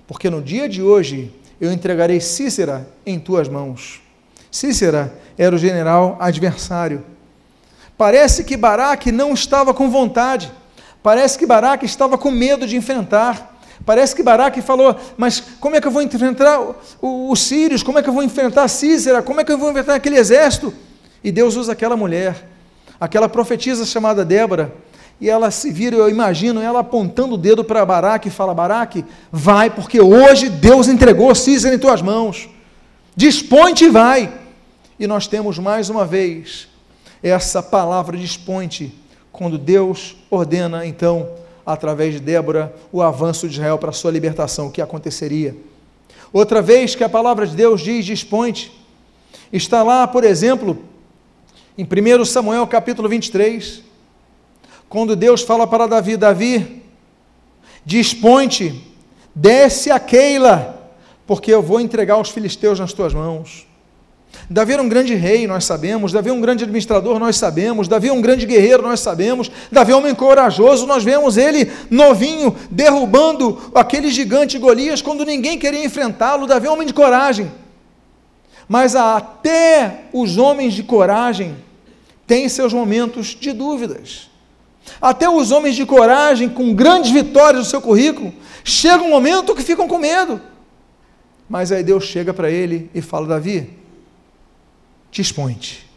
[0.06, 4.00] porque no dia de hoje eu entregarei Cícera em tuas mãos.
[4.50, 7.04] Cícera era o general adversário.
[7.96, 10.52] Parece que Baraque não estava com vontade,
[11.02, 13.50] parece que Baraque estava com medo de enfrentar.
[13.84, 16.60] Parece que Baraque falou: Mas como é que eu vou enfrentar
[17.00, 17.82] os sírios?
[17.82, 19.22] Como é que eu vou enfrentar Cícera?
[19.22, 20.72] Como é que eu vou enfrentar aquele exército?
[21.22, 22.48] E Deus usa aquela mulher,
[23.00, 24.72] aquela profetisa chamada Débora,
[25.22, 29.04] e ela se vira, eu imagino ela apontando o dedo para Baraque e fala: Baraque,
[29.30, 32.48] vai, porque hoje Deus entregou Cícera em tuas mãos.
[33.14, 34.34] Dispõe-te e vai.
[34.98, 36.66] E nós temos mais uma vez
[37.22, 38.92] essa palavra dispõe-te,
[39.30, 41.30] quando Deus ordena, então,
[41.64, 45.54] através de Débora, o avanço de Israel para a sua libertação, o que aconteceria.
[46.32, 48.72] Outra vez que a palavra de Deus diz dispõe-te,
[49.52, 50.82] está lá, por exemplo,
[51.78, 53.91] em 1 Samuel capítulo 23,
[54.92, 56.82] quando Deus fala para Davi: Davi,
[57.82, 58.78] dispõe-te,
[59.34, 60.92] desce a Keila,
[61.26, 63.66] porque eu vou entregar os filisteus nas tuas mãos.
[64.50, 66.12] Davi era um grande rei, nós sabemos.
[66.12, 67.88] Davi é um grande administrador, nós sabemos.
[67.88, 69.50] Davi é um grande guerreiro, nós sabemos.
[69.70, 75.58] Davi é um homem corajoso, nós vemos ele novinho, derrubando aquele gigante Golias quando ninguém
[75.58, 76.46] queria enfrentá-lo.
[76.46, 77.50] Davi é um homem de coragem.
[78.68, 81.56] Mas até os homens de coragem
[82.26, 84.31] têm seus momentos de dúvidas.
[85.00, 88.32] Até os homens de coragem, com grandes vitórias no seu currículo,
[88.64, 90.40] chega um momento que ficam com medo.
[91.48, 93.70] Mas aí Deus chega para ele e fala: Davi,
[95.10, 95.88] dispõe-te,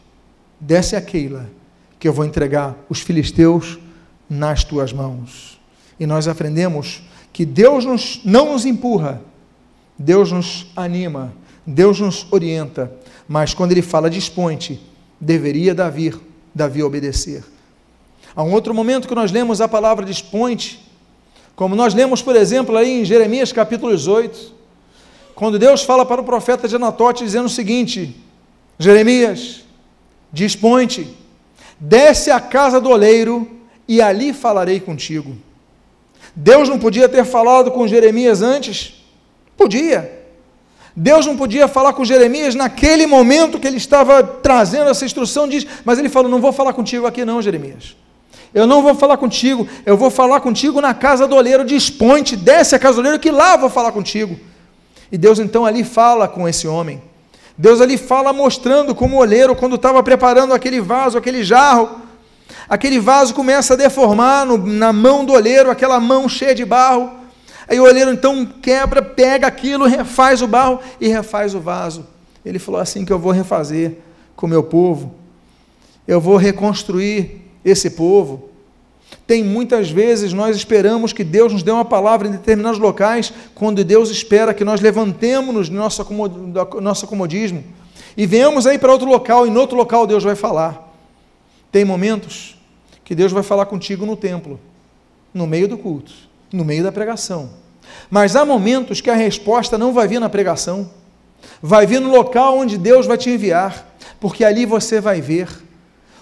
[0.60, 1.50] desce a Keila,
[2.00, 3.80] que eu vou entregar os filisteus
[4.30, 5.60] nas tuas mãos.
[6.00, 9.22] E nós aprendemos que Deus nos, não nos empurra,
[9.98, 11.34] Deus nos anima,
[11.66, 12.92] Deus nos orienta,
[13.28, 14.80] mas quando ele fala desponte,
[15.20, 16.14] deveria Davi,
[16.54, 17.44] Davi obedecer.
[18.36, 20.84] Há um outro momento que nós lemos a palavra desponte,
[21.56, 24.54] como nós lemos, por exemplo, aí em Jeremias capítulo 18,
[25.34, 28.14] quando Deus fala para o profeta de Anatote dizendo o seguinte:
[28.78, 29.62] Jeremias,
[30.34, 31.08] desponte,
[31.80, 33.50] desce à casa do oleiro
[33.88, 35.38] e ali falarei contigo.
[36.36, 39.02] Deus não podia ter falado com Jeremias antes?
[39.56, 40.24] Podia.
[40.94, 45.66] Deus não podia falar com Jeremias naquele momento que ele estava trazendo essa instrução, diz,
[45.86, 47.96] mas ele falou: Não vou falar contigo aqui, não, Jeremias.
[48.56, 52.74] Eu não vou falar contigo, eu vou falar contigo na casa do oleiro, desponte, desce
[52.74, 54.40] a casa do oleiro, que lá eu vou falar contigo.
[55.12, 57.02] E Deus então ali fala com esse homem.
[57.58, 62.00] Deus ali fala mostrando como o oleiro, quando estava preparando aquele vaso, aquele jarro,
[62.70, 67.12] aquele vaso começa a deformar no, na mão do oleiro, aquela mão cheia de barro.
[67.68, 72.08] Aí o oleiro então quebra, pega aquilo, refaz o barro e refaz o vaso.
[72.46, 73.98] Ele falou assim que eu vou refazer
[74.34, 75.14] com o meu povo.
[76.08, 78.50] Eu vou reconstruir esse povo.
[79.28, 83.84] Tem muitas vezes nós esperamos que Deus nos dê uma palavra em determinados locais, quando
[83.84, 87.64] Deus espera que nós levantemos no nosso, comodismo
[88.16, 90.94] e venhamos aí para outro local, e no outro local Deus vai falar.
[91.72, 92.56] Tem momentos
[93.04, 94.60] que Deus vai falar contigo no templo,
[95.34, 96.14] no meio do culto
[96.56, 97.50] no meio da pregação.
[98.10, 100.90] Mas há momentos que a resposta não vai vir na pregação,
[101.62, 105.50] vai vir no local onde Deus vai te enviar, porque ali você vai ver.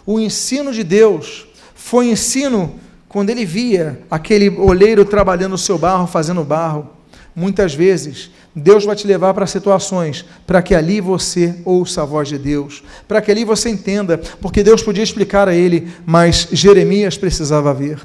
[0.06, 6.08] O ensino de Deus foi ensino quando ele via aquele oleiro trabalhando o seu barro,
[6.08, 6.90] fazendo barro.
[7.36, 12.28] Muitas vezes, Deus vai te levar para situações para que ali você ouça a voz
[12.28, 17.18] de Deus, para que ali você entenda, porque Deus podia explicar a ele, mas Jeremias
[17.18, 18.00] precisava ver.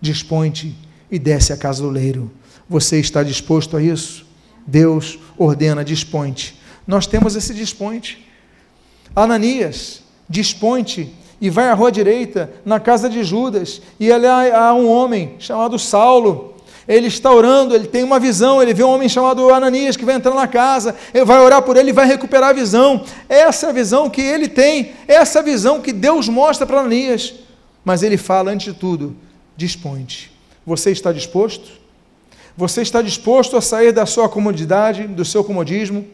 [0.00, 0.76] Dispõe-te
[1.10, 2.30] e desce à casa do leiro.
[2.68, 4.26] Você está disposto a isso?
[4.66, 6.60] Deus ordena, dispõe-te.
[6.86, 8.26] Nós temos esse dispõe-te.
[9.14, 14.88] Ananias, dispõe-te e vai à rua direita, na casa de Judas, e ali há um
[14.88, 16.54] homem chamado Saulo.
[16.86, 20.16] Ele está orando, ele tem uma visão, ele vê um homem chamado Ananias que vai
[20.16, 23.04] entrar na casa, ele vai orar por ele e vai recuperar a visão.
[23.28, 27.34] Essa é a visão que ele tem, essa visão que Deus mostra para Ananias.
[27.84, 29.16] Mas ele fala, antes de tudo,
[29.56, 30.32] dispõe-te.
[30.66, 31.70] Você está disposto?
[32.56, 36.04] Você está disposto a sair da sua comodidade, do seu comodismo,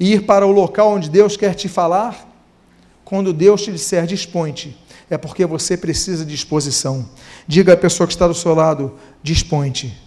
[0.00, 2.26] e ir para o local onde Deus quer te falar?
[3.08, 4.76] Quando Deus te disser dispõe-te,
[5.08, 7.08] é porque você precisa de disposição.
[7.46, 9.98] Diga à pessoa que está do seu lado: dispõe-te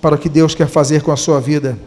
[0.00, 1.78] para o que Deus quer fazer com a sua vida.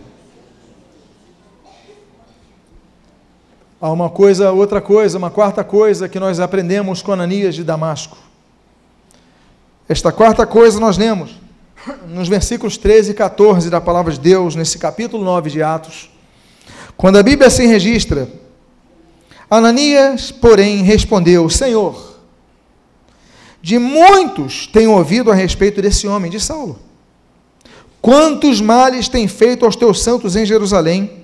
[3.82, 8.16] Há uma coisa, outra coisa, uma quarta coisa que nós aprendemos com Ananias de Damasco.
[9.89, 11.32] Esta quarta coisa nós lemos
[12.08, 16.12] nos versículos 13 e 14 da palavra de Deus, nesse capítulo 9 de Atos.
[16.96, 18.30] Quando a Bíblia assim registra,
[19.54, 22.20] Ananias, porém, respondeu: Senhor,
[23.62, 26.80] de muitos tenho ouvido a respeito desse homem, de Saulo.
[28.02, 31.24] Quantos males tem feito aos teus santos em Jerusalém?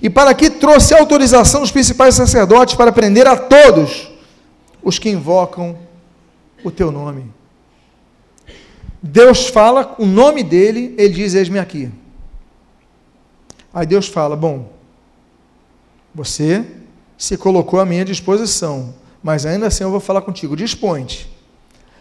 [0.00, 4.10] E para que trouxe autorização dos principais sacerdotes para prender a todos
[4.82, 5.78] os que invocam
[6.64, 7.30] o teu nome.
[9.02, 11.90] Deus fala o nome dele, ele diz: Eis-me aqui.
[13.72, 14.72] Aí Deus fala: Bom,
[16.14, 16.64] você
[17.16, 21.28] se colocou à minha disposição, mas ainda assim eu vou falar contigo, dispõe-te.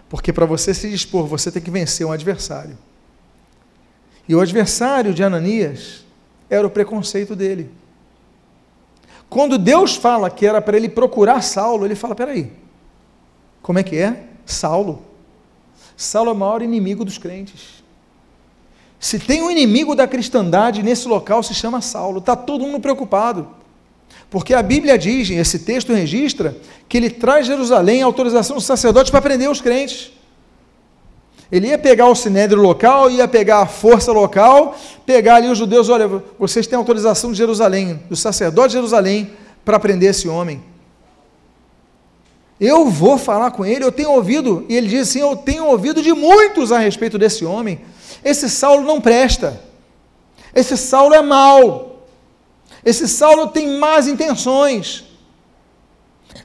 [0.10, 2.78] Porque para você se dispor, você tem que vencer um adversário.
[4.28, 6.06] E o adversário de Ananias
[6.49, 7.69] era o preconceito dele.
[9.30, 12.52] Quando Deus fala que era para ele procurar Saulo, ele fala: peraí,
[13.62, 14.26] como é que é?
[14.45, 15.02] Saulo.
[15.97, 17.84] Saulo é o maior inimigo dos crentes.
[18.99, 22.19] Se tem um inimigo da cristandade nesse local, se chama Saulo.
[22.19, 23.47] Está todo mundo preocupado.
[24.30, 26.58] Porque a Bíblia diz, esse texto registra,
[26.89, 30.12] que ele traz Jerusalém a autorização dos sacerdotes para prender os crentes.
[31.52, 35.88] Ele ia pegar o sinédrio local, ia pegar a força local, pegar ali os judeus,
[35.88, 39.32] olha, vocês têm autorização de Jerusalém, do sacerdote de Jerusalém,
[39.63, 40.63] para prender esse homem.
[42.60, 46.02] Eu vou falar com ele, eu tenho ouvido, e ele diz assim: Eu tenho ouvido
[46.02, 47.82] de muitos a respeito desse homem.
[48.23, 49.62] Esse Saulo não presta.
[50.56, 51.92] Esse Saulo é mau.
[52.86, 55.04] Esse Saulo tem más intenções.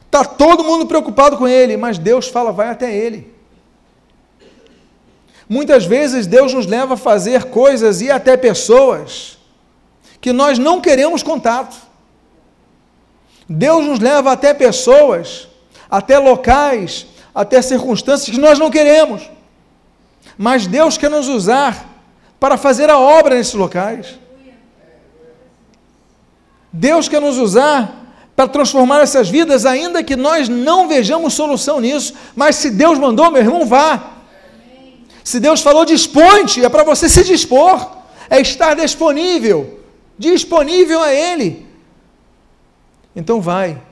[0.06, 3.34] Está todo mundo preocupado com ele, mas Deus fala: vai até ele.
[5.48, 9.38] Muitas vezes Deus nos leva a fazer coisas e até pessoas
[10.20, 11.76] que nós não queremos contato.
[13.48, 15.48] Deus nos leva até pessoas
[15.90, 19.28] até locais, até circunstâncias que nós não queremos.
[20.36, 21.86] Mas Deus quer nos usar
[22.38, 24.18] para fazer a obra nesses locais.
[26.72, 32.14] Deus quer nos usar para transformar essas vidas, ainda que nós não vejamos solução nisso.
[32.36, 34.12] Mas se Deus mandou, meu irmão, vá.
[35.24, 37.96] Se Deus falou, dispõe-te, é para você se dispor,
[38.30, 39.80] é estar disponível,
[40.16, 41.66] disponível a Ele.
[43.14, 43.82] Então vai.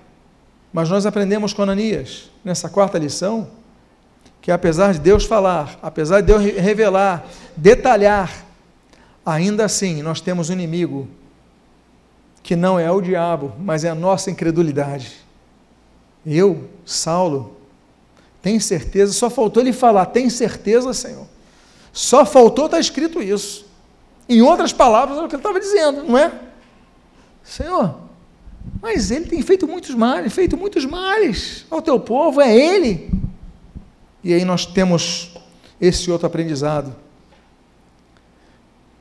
[0.73, 3.49] Mas nós aprendemos com Ananias, nessa quarta lição,
[4.41, 8.33] que apesar de Deus falar, apesar de Deus revelar, detalhar,
[9.25, 11.09] ainda assim nós temos um inimigo
[12.47, 15.17] que não é o diabo, mas é a nossa incredulidade.
[16.25, 17.57] Eu, Saulo,
[18.41, 21.27] tenho certeza, só faltou ele falar, tem certeza, Senhor.
[21.93, 23.67] Só faltou estar tá escrito isso.
[24.29, 26.41] Em outras palavras, é o que ele estava dizendo, não é?
[27.43, 27.99] Senhor,
[28.81, 33.11] mas ele tem feito muitos males, feito muitos males ao teu povo, é ele.
[34.23, 35.33] E aí nós temos
[35.81, 36.95] esse outro aprendizado,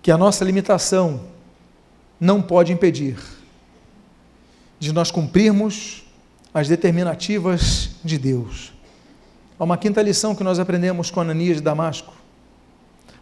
[0.01, 1.21] que a nossa limitação
[2.19, 3.34] não pode impedir
[4.79, 6.03] de nós cumprirmos
[6.53, 8.73] as determinativas de Deus.
[9.59, 12.13] Há uma quinta lição que nós aprendemos com Ananias de Damasco.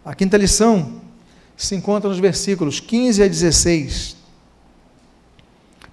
[0.04, 1.02] A quinta lição
[1.56, 4.16] se encontra nos versículos 15 a 16.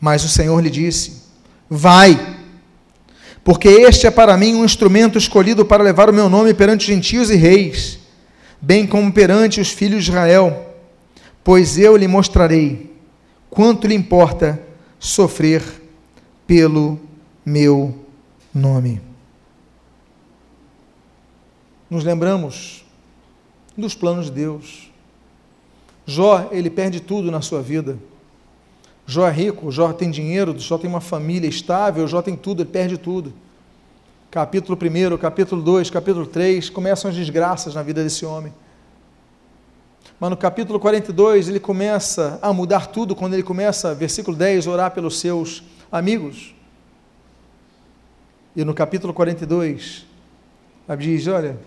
[0.00, 1.22] Mas o Senhor lhe disse:
[1.68, 2.38] Vai,
[3.44, 7.30] porque este é para mim um instrumento escolhido para levar o meu nome perante gentios
[7.30, 7.98] e reis,
[8.60, 10.74] bem como perante os filhos de Israel,
[11.44, 12.90] pois eu lhe mostrarei
[13.50, 14.60] quanto lhe importa
[15.00, 15.64] sofrer
[16.46, 17.00] pelo
[17.44, 18.04] meu
[18.54, 19.00] nome.
[21.88, 22.84] Nos lembramos
[23.76, 24.90] dos planos de Deus.
[26.06, 27.98] Jó, ele perde tudo na sua vida.
[29.06, 32.70] Jó é rico, Jó tem dinheiro, Jó tem uma família estável, Jó tem tudo, ele
[32.70, 33.32] perde tudo.
[34.30, 38.52] Capítulo 1, capítulo 2, capítulo 3, começam as desgraças na vida desse homem.
[40.20, 44.90] Mas no capítulo 42 ele começa a mudar tudo quando ele começa, versículo 10, orar
[44.90, 46.54] pelos seus amigos.
[48.54, 50.04] E no capítulo 42,
[50.86, 51.58] a Bíblia diz: Olha,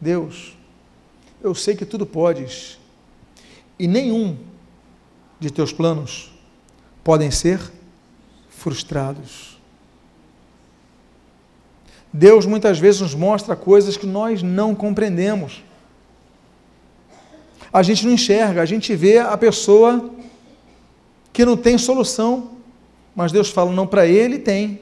[0.00, 0.56] Deus,
[1.42, 2.78] eu sei que tudo podes,
[3.78, 4.38] e nenhum
[5.38, 6.32] de teus planos
[7.04, 7.60] podem ser
[8.48, 9.60] frustrados.
[12.10, 15.62] Deus muitas vezes nos mostra coisas que nós não compreendemos
[17.72, 20.10] a gente não enxerga, a gente vê a pessoa
[21.32, 22.52] que não tem solução,
[23.14, 24.80] mas Deus fala: não, para ele tem.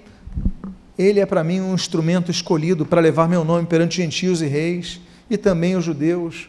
[0.96, 5.00] Ele é para mim um instrumento escolhido para levar meu nome perante gentios e reis
[5.28, 6.48] e também os judeus.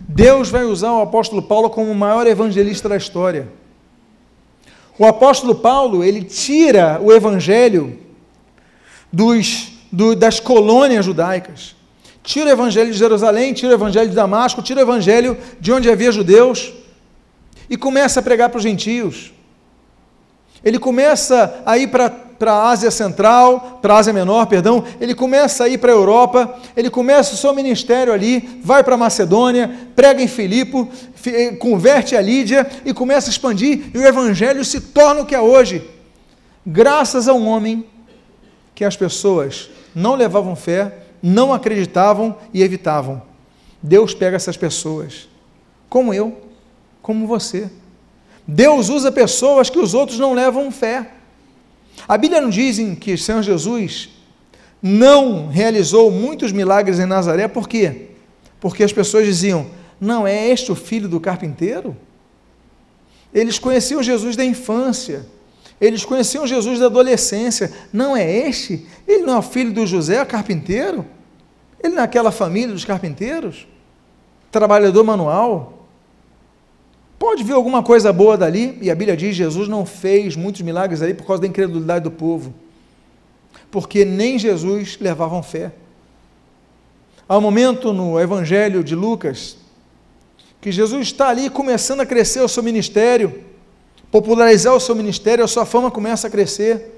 [0.00, 3.48] Deus vai usar o apóstolo Paulo como o maior evangelista da história.
[4.98, 7.98] O apóstolo Paulo, ele tira o evangelho
[9.12, 11.75] dos, do, das colônias judaicas
[12.26, 15.88] tira o evangelho de Jerusalém, tira o evangelho de Damasco, tira o evangelho de onde
[15.88, 16.72] havia judeus
[17.70, 19.32] e começa a pregar para os gentios.
[20.64, 22.10] Ele começa a ir para
[22.52, 26.58] a Ásia Central, para a Ásia Menor, perdão, ele começa a ir para a Europa,
[26.76, 30.88] ele começa o seu ministério ali, vai para Macedônia, prega em Filipe,
[31.26, 35.34] eh, converte a Lídia e começa a expandir, e o Evangelho se torna o que
[35.34, 35.88] é hoje,
[36.66, 37.86] graças a um homem
[38.74, 43.20] que as pessoas não levavam fé, não acreditavam e evitavam.
[43.82, 45.28] Deus pega essas pessoas,
[45.88, 46.40] como eu,
[47.02, 47.68] como você.
[48.46, 51.10] Deus usa pessoas que os outros não levam fé.
[52.06, 54.08] A Bíblia não diz que o Senhor Jesus
[54.80, 58.10] não realizou muitos milagres em Nazaré, por quê?
[58.60, 59.66] Porque as pessoas diziam:
[60.00, 61.96] não é este o filho do carpinteiro?
[63.34, 65.26] Eles conheciam Jesus da infância,
[65.80, 67.72] eles conheciam Jesus da adolescência.
[67.92, 68.86] Não é este?
[69.08, 71.04] Ele não é o filho do José, carpinteiro?
[71.82, 73.66] Ele naquela família dos carpinteiros,
[74.50, 75.86] trabalhador manual,
[77.18, 81.02] pode ver alguma coisa boa dali, e a Bíblia diz: Jesus não fez muitos milagres
[81.02, 82.54] ali por causa da incredulidade do povo,
[83.70, 85.72] porque nem Jesus levavam fé.
[87.28, 89.56] Há um momento no Evangelho de Lucas
[90.60, 93.44] que Jesus está ali começando a crescer o seu ministério,
[94.10, 96.92] popularizar o seu ministério, a sua fama começa a crescer.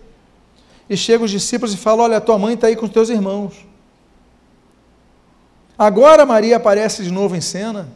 [0.89, 3.68] E chegam os discípulos e falam: Olha, tua mãe está aí com os teus irmãos.
[5.79, 7.89] Agora Maria aparece de novo em cena.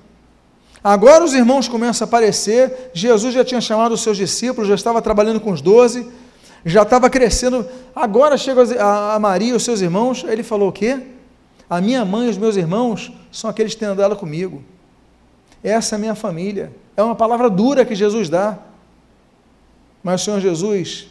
[0.85, 2.91] Agora os irmãos começam a aparecer.
[2.95, 6.09] Jesus já tinha chamado os seus discípulos, já estava trabalhando com os doze,
[6.65, 7.67] já estava crescendo.
[7.95, 10.25] Agora chega a Maria e os seus irmãos.
[10.25, 11.01] Ele falou o quê?
[11.69, 14.63] A minha mãe e os meus irmãos são aqueles que têm andado comigo.
[15.63, 16.73] Essa é a minha família.
[16.97, 18.59] É uma palavra dura que Jesus dá.
[20.05, 21.09] Mas o Senhor Jesus,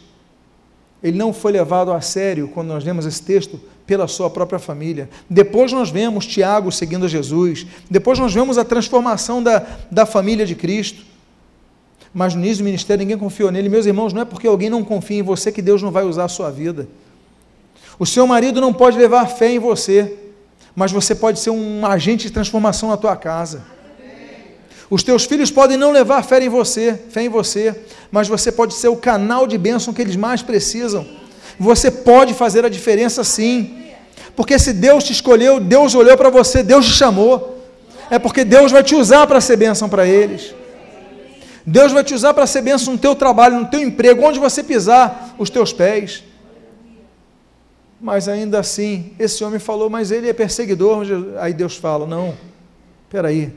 [1.02, 5.08] ele não foi levado a sério quando nós lemos esse texto pela sua própria família.
[5.28, 7.66] Depois nós vemos Tiago seguindo Jesus.
[7.90, 11.02] Depois nós vemos a transformação da, da família de Cristo.
[12.14, 13.68] Mas no início do ministério ninguém confiou nele.
[13.68, 16.24] Meus irmãos, não é porque alguém não confia em você que Deus não vai usar
[16.24, 16.88] a sua vida.
[17.98, 20.16] O seu marido não pode levar fé em você,
[20.74, 23.62] mas você pode ser um agente de transformação na tua casa.
[24.90, 27.74] Os teus filhos podem não levar fé em você, fé em você,
[28.10, 31.06] mas você pode ser o canal de bênção que eles mais precisam.
[31.58, 33.82] Você pode fazer a diferença sim.
[34.34, 37.58] Porque se Deus te escolheu, Deus olhou para você, Deus te chamou.
[38.10, 40.54] É porque Deus vai te usar para ser bênção para eles.
[41.64, 44.62] Deus vai te usar para ser bênção no teu trabalho, no teu emprego, onde você
[44.62, 46.24] pisar os teus pés.
[48.00, 51.06] Mas ainda assim, esse homem falou, mas ele é perseguidor.
[51.38, 52.34] Aí Deus fala: não,
[53.08, 53.52] peraí,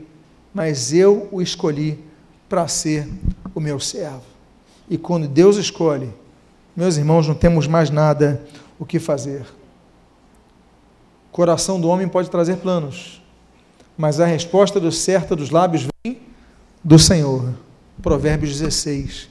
[0.54, 2.00] mas eu o escolhi
[2.48, 3.08] para ser
[3.56, 4.22] o meu servo.
[4.88, 6.10] E quando Deus escolhe,
[6.76, 8.42] meus irmãos, não temos mais nada
[8.78, 9.42] o que fazer.
[11.30, 13.22] O coração do homem pode trazer planos,
[13.98, 16.20] mas a resposta do certa dos lábios vem
[16.84, 17.54] do Senhor.
[18.02, 19.30] Provérbios 16.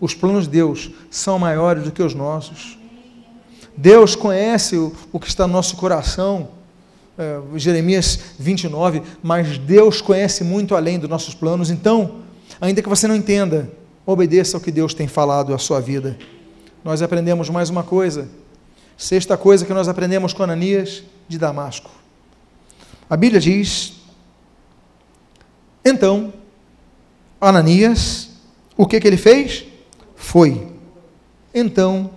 [0.00, 2.78] Os planos de Deus são maiores do que os nossos.
[3.76, 6.48] Deus conhece o, o que está no nosso coração
[7.20, 12.20] é, Jeremias 29, mas Deus conhece muito além dos nossos planos, então,
[12.58, 13.70] ainda que você não entenda,
[14.06, 16.16] obedeça ao que Deus tem falado à sua vida.
[16.84, 18.28] Nós aprendemos mais uma coisa,
[18.96, 21.90] sexta coisa que nós aprendemos com Ananias de Damasco.
[23.08, 24.00] A Bíblia diz:
[25.84, 26.32] então,
[27.40, 28.30] Ananias,
[28.76, 29.64] o que, que ele fez?
[30.14, 30.70] Foi.
[31.54, 32.10] Então,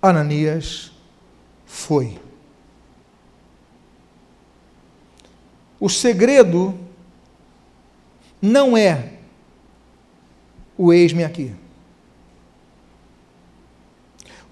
[0.00, 0.92] Ananias
[1.66, 2.18] foi.
[5.80, 6.78] O segredo
[8.40, 9.12] não é
[10.76, 11.54] o eis-me aqui.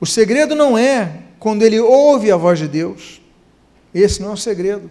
[0.01, 3.21] O segredo não é quando ele ouve a voz de Deus.
[3.95, 4.91] Esse não é o segredo.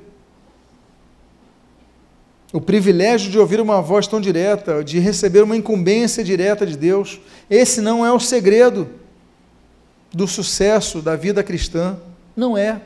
[2.52, 7.20] O privilégio de ouvir uma voz tão direta, de receber uma incumbência direta de Deus,
[7.50, 8.90] esse não é o segredo
[10.14, 11.98] do sucesso da vida cristã.
[12.36, 12.82] Não é.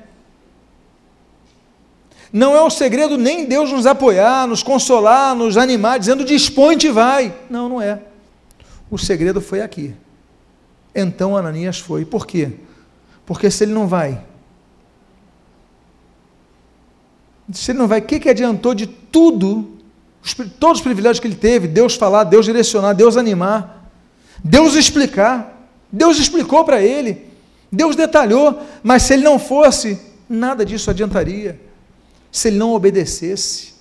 [2.33, 7.35] Não é o segredo nem Deus nos apoiar, nos consolar, nos animar, dizendo dispõe-te vai.
[7.49, 8.01] Não, não é.
[8.89, 9.93] O segredo foi aqui.
[10.99, 12.05] Então Ananias foi.
[12.05, 12.51] Por quê?
[13.25, 14.23] Porque se ele não vai,
[17.51, 19.77] se ele não vai, o que, que adiantou de tudo,
[20.59, 23.91] todos os privilégios que ele teve, Deus falar, Deus direcionar, Deus animar,
[24.43, 27.27] Deus explicar, Deus explicou para ele,
[27.71, 31.59] Deus detalhou, mas se ele não fosse, nada disso adiantaria
[32.31, 33.73] se ele não obedecesse?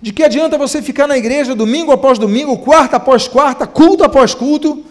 [0.00, 4.34] De que adianta você ficar na igreja domingo após domingo, quarta após quarta, culto após
[4.34, 4.84] culto,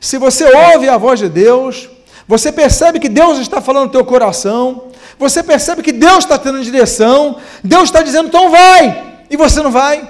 [0.00, 1.90] se você ouve a voz de Deus,
[2.26, 4.84] você percebe que Deus está falando no teu coração,
[5.18, 9.70] você percebe que Deus está tendo direção, Deus está dizendo, então vai, e você não
[9.70, 10.08] vai.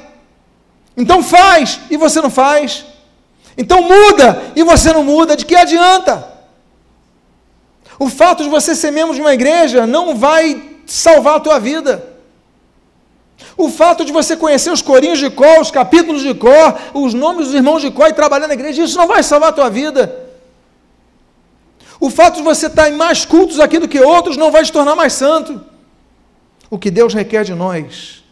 [0.97, 2.85] Então faz, e você não faz.
[3.59, 6.29] Então muda, e você não muda, de que adianta?
[7.99, 12.10] O fato de você ser membro de uma igreja não vai salvar a tua vida.
[13.57, 17.47] O fato de você conhecer os corinhos de cor, os capítulos de cor, os nomes
[17.47, 20.29] dos irmãos de cor e trabalhar na igreja, isso não vai salvar a tua vida.
[21.99, 24.73] O fato de você estar em mais cultos aqui do que outros não vai te
[24.73, 25.61] tornar mais santo.
[26.71, 28.25] O que Deus requer de nós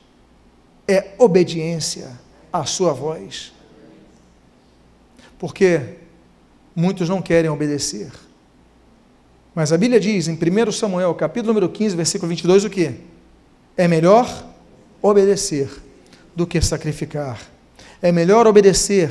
[0.86, 2.18] é obediência
[2.50, 3.52] à sua voz.
[5.38, 5.80] Porque
[6.74, 8.10] muitos não querem obedecer.
[9.54, 12.94] Mas a Bíblia diz em 1 Samuel, capítulo número 15, versículo 22, o que?
[13.76, 14.46] É melhor
[15.02, 15.68] obedecer
[16.34, 17.40] do que sacrificar.
[18.00, 19.10] É melhor obedecer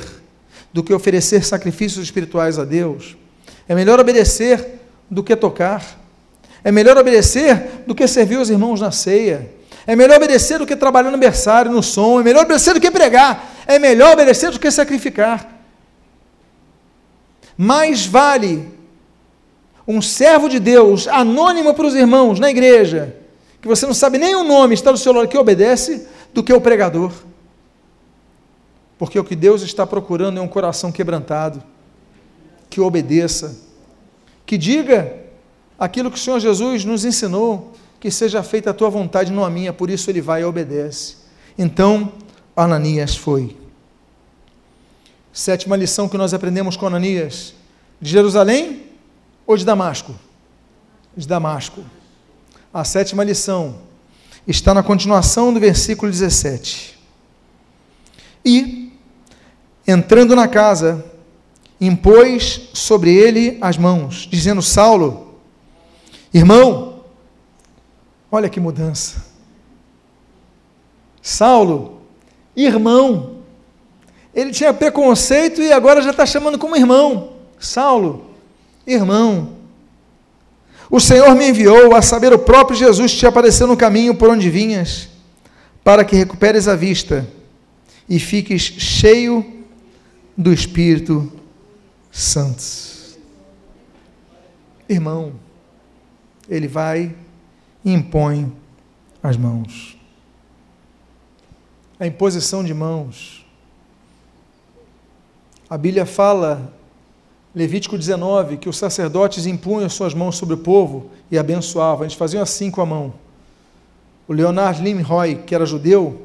[0.72, 3.16] do que oferecer sacrifícios espirituais a Deus.
[3.68, 4.80] É melhor obedecer
[5.10, 5.98] do que tocar.
[6.64, 9.50] É melhor obedecer do que servir os irmãos na ceia.
[9.86, 12.20] É melhor obedecer do que trabalhar no berçário, no som.
[12.20, 13.54] É melhor obedecer do que pregar.
[13.66, 15.58] É melhor obedecer do que sacrificar.
[17.56, 18.68] Mais vale
[19.86, 23.16] um servo de Deus, anônimo para os irmãos na igreja,
[23.60, 26.52] que você não sabe nem o nome, está do seu lado, que obedece, do que
[26.52, 27.12] o pregador.
[28.98, 31.62] Porque o que Deus está procurando é um coração quebrantado,
[32.68, 33.58] que obedeça,
[34.44, 35.14] que diga
[35.78, 39.50] aquilo que o Senhor Jesus nos ensinou, que seja feita a tua vontade, não a
[39.50, 41.16] minha, por isso ele vai e obedece.
[41.56, 42.12] Então,
[42.56, 43.56] Ananias foi.
[45.32, 47.54] Sétima lição que nós aprendemos com Ananias:
[48.00, 48.86] de Jerusalém
[49.46, 50.14] ou de Damasco?
[51.16, 51.84] De Damasco.
[52.72, 53.76] A sétima lição
[54.46, 56.98] está na continuação do versículo 17.
[58.44, 58.92] E,
[59.86, 61.04] entrando na casa,
[61.80, 65.38] impôs sobre ele as mãos, dizendo: Saulo,
[66.32, 67.04] irmão,
[68.30, 69.26] olha que mudança.
[71.22, 72.00] Saulo,
[72.54, 73.38] irmão,
[74.34, 77.32] ele tinha preconceito e agora já está chamando como irmão.
[77.58, 78.30] Saulo,
[78.86, 79.57] irmão.
[80.90, 84.48] O Senhor me enviou a saber o próprio Jesus te apareceu no caminho por onde
[84.48, 85.08] vinhas,
[85.84, 87.28] para que recuperes a vista
[88.08, 89.64] e fiques cheio
[90.36, 91.30] do Espírito
[92.10, 92.62] Santo.
[94.88, 95.34] Irmão,
[96.48, 97.14] ele vai
[97.84, 98.50] e impõe
[99.22, 99.98] as mãos.
[102.00, 103.44] A imposição de mãos.
[105.68, 106.72] A Bíblia fala
[107.58, 112.04] Levítico 19, que os sacerdotes impunham suas mãos sobre o povo e abençoavam.
[112.04, 113.12] Eles faziam assim com a mão.
[114.28, 116.22] O Leonard Limroy, que era judeu,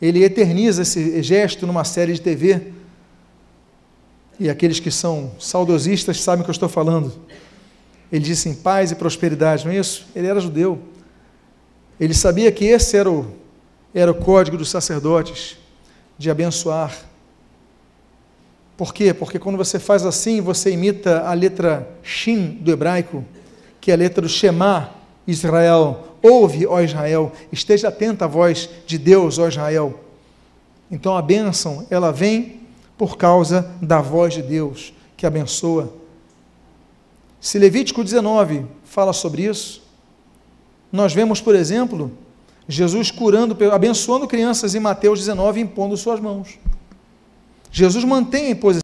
[0.00, 2.72] ele eterniza esse gesto numa série de TV.
[4.40, 7.12] E aqueles que são saudosistas sabem o que eu estou falando.
[8.10, 10.08] Ele disse em paz e prosperidade, não é isso?
[10.16, 10.80] Ele era judeu.
[12.00, 13.32] Ele sabia que esse era o,
[13.94, 15.56] era o código dos sacerdotes
[16.18, 16.92] de abençoar
[18.82, 19.14] por quê?
[19.14, 23.24] Porque quando você faz assim, você imita a letra Shin do hebraico,
[23.80, 24.90] que é a letra do Shema,
[25.24, 26.16] Israel.
[26.20, 30.00] Ouve, ó Israel, esteja atento à voz de Deus, ó Israel.
[30.90, 32.62] Então a bênção, ela vem
[32.98, 35.92] por causa da voz de Deus, que abençoa.
[37.40, 39.80] Se Levítico 19 fala sobre isso,
[40.90, 42.10] nós vemos, por exemplo,
[42.66, 46.58] Jesus curando, abençoando crianças em Mateus 19, impondo suas mãos.
[47.72, 48.82] Jesus mantém a imposição,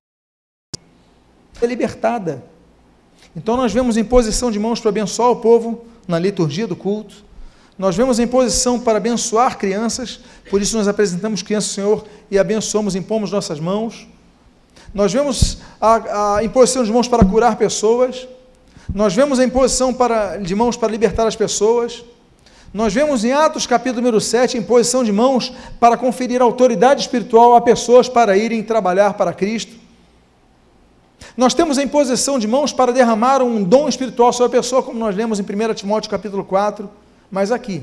[1.60, 2.42] é libertada.
[3.36, 7.22] Então nós vemos imposição de mãos para abençoar o povo na liturgia do culto.
[7.78, 10.18] Nós vemos a imposição para abençoar crianças,
[10.50, 14.08] por isso nós apresentamos crianças ao Senhor e abençoamos, impomos nossas mãos.
[14.92, 18.26] Nós vemos a, a imposição de mãos para curar pessoas.
[18.92, 22.02] Nós vemos a imposição para, de mãos para libertar as pessoas.
[22.72, 27.54] Nós vemos em Atos capítulo número 7 a imposição de mãos para conferir autoridade espiritual
[27.54, 29.76] a pessoas para irem trabalhar para Cristo.
[31.34, 34.98] Nós temos a imposição de mãos para derramar um dom espiritual sobre a pessoa, como
[34.98, 36.90] nós lemos em 1 Timóteo capítulo 4,
[37.30, 37.82] mas aqui.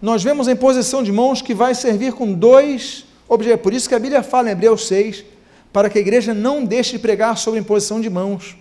[0.00, 3.62] Nós vemos a imposição de mãos que vai servir com dois objetivos.
[3.62, 5.22] Por isso que a Bíblia fala em Hebreus 6,
[5.70, 8.56] para que a igreja não deixe de pregar sobre a imposição de mãos.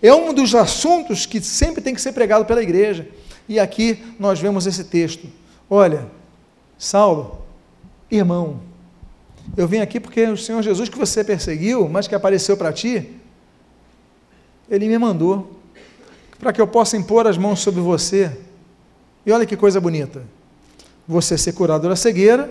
[0.00, 3.08] É um dos assuntos que sempre tem que ser pregado pela igreja.
[3.48, 5.28] E aqui nós vemos esse texto.
[5.68, 6.06] Olha,
[6.78, 7.42] Saulo,
[8.10, 8.60] irmão,
[9.56, 13.10] eu vim aqui porque o Senhor Jesus que você perseguiu, mas que apareceu para ti,
[14.70, 15.58] ele me mandou
[16.38, 18.36] para que eu possa impor as mãos sobre você.
[19.24, 20.24] E olha que coisa bonita.
[21.06, 22.50] Você ser curado da cegueira,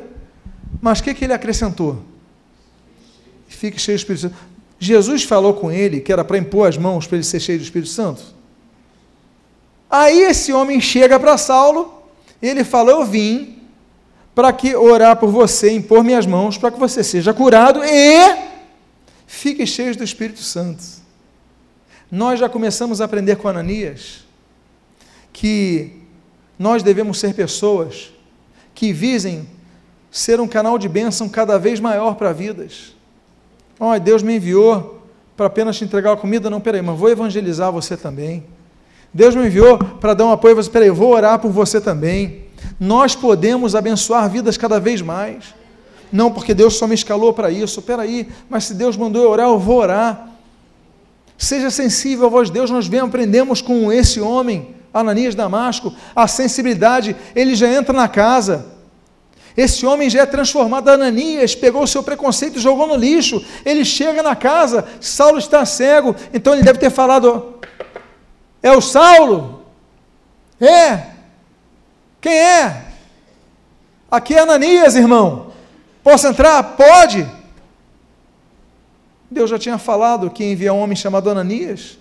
[0.82, 2.02] mas o que, que ele acrescentou?
[3.48, 4.36] Fique cheio do Espírito Santo.
[4.80, 7.64] Jesus falou com ele que era para impor as mãos para ele ser cheio do
[7.64, 8.24] Espírito Santo?
[9.92, 12.02] Aí esse homem chega para Saulo
[12.42, 13.60] e ele fala: Eu vim
[14.34, 18.50] para que orar por você, impor minhas mãos para que você seja curado e
[19.28, 20.82] fique cheio do Espírito Santo.
[22.10, 24.26] Nós já começamos a aprender com Ananias
[25.34, 26.02] que
[26.58, 28.12] nós devemos ser pessoas
[28.74, 29.48] que visem
[30.10, 32.96] ser um canal de bênção cada vez maior para vidas.
[33.80, 35.02] Oh, Deus me enviou
[35.36, 36.50] para apenas te entregar a comida?
[36.50, 38.46] Não, peraí, mas vou evangelizar você também.
[39.14, 40.55] Deus me enviou para dar um apoio.
[40.55, 42.45] Você, peraí, eu vou orar por você também.
[42.80, 45.53] Nós podemos abençoar vidas cada vez mais.
[46.12, 47.82] Não porque Deus só me escalou para isso.
[47.82, 50.30] Peraí, mas se Deus mandou eu orar, eu vou orar.
[51.38, 52.70] Seja sensível à voz de Deus.
[52.70, 57.16] Nós vem, aprendemos com esse homem, Ananias Damasco, a sensibilidade.
[57.36, 58.66] Ele já entra na casa.
[59.55, 60.89] Esse homem já é transformado.
[60.89, 63.43] Ananias pegou o seu preconceito e jogou no lixo.
[63.66, 67.55] Ele chega na casa, Saulo está cego, então ele deve ter falado:
[68.62, 69.66] é o Saulo?
[70.59, 71.07] É.
[72.20, 72.86] Quem é?
[74.09, 75.51] Aqui é Ananias, irmão.
[76.03, 76.62] Posso entrar?
[76.76, 77.28] Pode.
[79.30, 81.97] Deus já tinha falado que envia um homem chamado Ananias.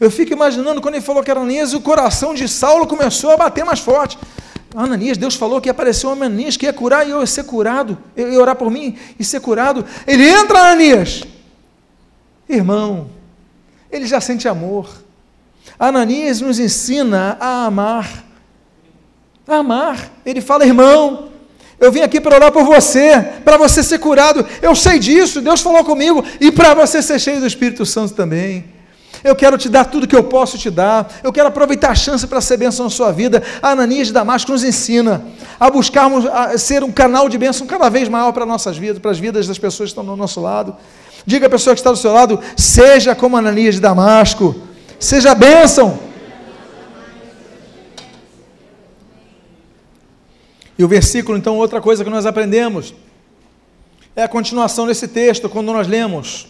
[0.00, 3.36] Eu fico imaginando quando ele falou que era Ananias, o coração de Saulo começou a
[3.36, 4.18] bater mais forte.
[4.74, 7.44] Ananias, Deus falou que apareceu um homem Ananias que ia curar e eu ia ser
[7.44, 9.84] curado, eu ia orar por mim e ser curado.
[10.06, 11.22] Ele entra, Ananias.
[12.48, 13.10] Irmão,
[13.90, 14.88] ele já sente amor.
[15.78, 18.24] Ananias nos ensina a amar.
[19.46, 20.10] A amar.
[20.24, 21.30] Ele fala, irmão,
[21.80, 24.46] eu vim aqui para orar por você, para você ser curado.
[24.60, 28.66] Eu sei disso, Deus falou comigo, e para você ser cheio do Espírito Santo também.
[29.22, 31.20] Eu quero te dar tudo que eu posso te dar.
[31.22, 33.42] Eu quero aproveitar a chance para ser bênção na sua vida.
[33.62, 35.24] A Ananias de Damasco nos ensina
[35.58, 39.10] a buscarmos a ser um canal de bênção cada vez maior para nossas vidas, para
[39.10, 40.74] as vidas das pessoas que estão do nosso lado.
[41.26, 44.54] Diga a pessoa que está do seu lado: seja como Ananias de Damasco,
[45.00, 45.98] seja bênção.
[50.78, 52.94] E o versículo, então, outra coisa que nós aprendemos
[54.14, 56.46] é a continuação desse texto, quando nós lemos: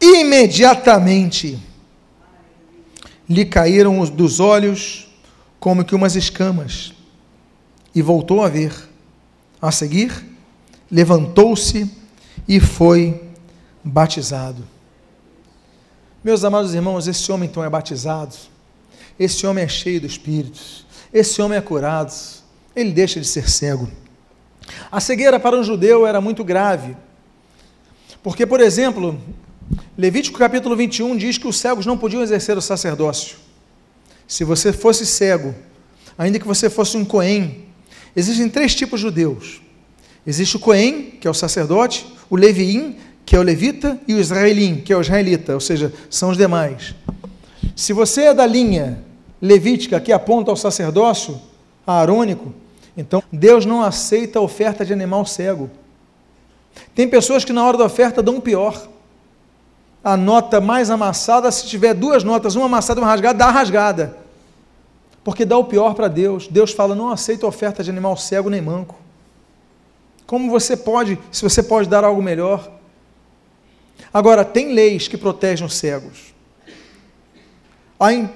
[0.00, 1.58] Imediatamente
[3.28, 5.06] lhe caíram dos olhos
[5.60, 6.92] como que umas escamas,
[7.94, 8.88] e voltou a ver.
[9.60, 10.12] A seguir,
[10.88, 11.90] levantou-se
[12.46, 13.20] e foi
[13.82, 14.64] batizado.
[16.22, 18.34] Meus amados irmãos, esse homem então é batizado,
[19.18, 20.60] esse homem é cheio do Espírito,
[21.12, 22.12] esse homem é curado,
[22.74, 23.88] ele deixa de ser cego.
[24.90, 26.96] A cegueira para um judeu era muito grave,
[28.20, 29.20] porque, por exemplo,
[29.96, 33.36] Levítico capítulo 21 diz que os cegos não podiam exercer o sacerdócio.
[34.26, 35.54] Se você fosse cego,
[36.16, 37.64] ainda que você fosse um cohen,
[38.16, 39.60] existem três tipos de judeus.
[40.26, 42.96] Existe o cohen, que é o sacerdote, o leviim,
[43.28, 46.38] que é o levita, e o israelim, que é o israelita, ou seja, são os
[46.38, 46.94] demais.
[47.76, 49.04] Se você é da linha
[49.38, 51.38] levítica que aponta ao sacerdócio
[51.86, 52.54] aarônico,
[52.96, 55.68] então Deus não aceita a oferta de animal cego.
[56.94, 58.88] Tem pessoas que na hora da oferta dão pior
[60.02, 63.50] a nota mais amassada, se tiver duas notas, uma amassada e uma rasgada, dá a
[63.50, 64.16] rasgada.
[65.22, 66.48] Porque dá o pior para Deus.
[66.48, 68.98] Deus fala: não aceito oferta de animal cego nem manco.
[70.26, 72.77] Como você pode, se você pode dar algo melhor?
[74.12, 76.34] Agora, tem leis que protegem os cegos.
[77.98, 78.28] Há, in,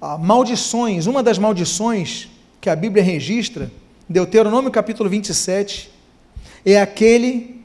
[0.00, 2.28] há maldições, uma das maldições
[2.60, 3.70] que a Bíblia registra,
[4.08, 5.90] Deuteronômio capítulo 27,
[6.64, 7.62] é aquele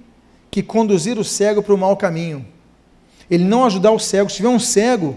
[0.49, 2.45] que conduzir o cego para o mau caminho
[3.30, 4.30] ele não ajudar o cego.
[4.30, 5.16] Se tiver um cego,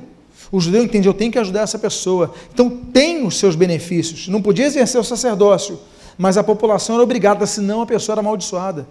[0.51, 2.35] o judeu entende, eu tenho que ajudar essa pessoa.
[2.53, 4.29] Então tem os seus benefícios.
[4.29, 5.79] Não podia exercer o sacerdócio,
[6.17, 8.89] mas a população era obrigada, senão a pessoa era amaldiçoada.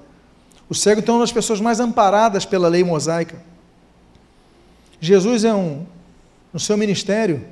[0.70, 3.42] O cego, então, é uma das pessoas mais amparadas pela lei mosaica.
[5.00, 5.86] Jesus é um,
[6.52, 7.46] no seu ministério,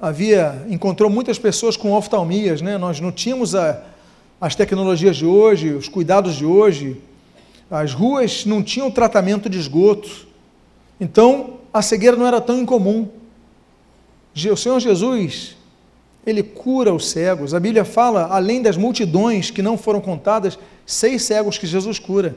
[0.00, 2.76] havia, encontrou muitas pessoas com oftalmias, né?
[2.76, 3.82] Nós não tínhamos a,
[4.40, 7.00] as tecnologias de hoje, os cuidados de hoje,
[7.70, 10.26] as ruas não tinham tratamento de esgoto,
[11.02, 13.08] então, a cegueira não era tão incomum.
[14.52, 15.56] O Senhor Jesus,
[16.26, 17.52] ele cura os cegos.
[17.54, 22.36] A Bíblia fala, além das multidões que não foram contadas, seis cegos que Jesus cura.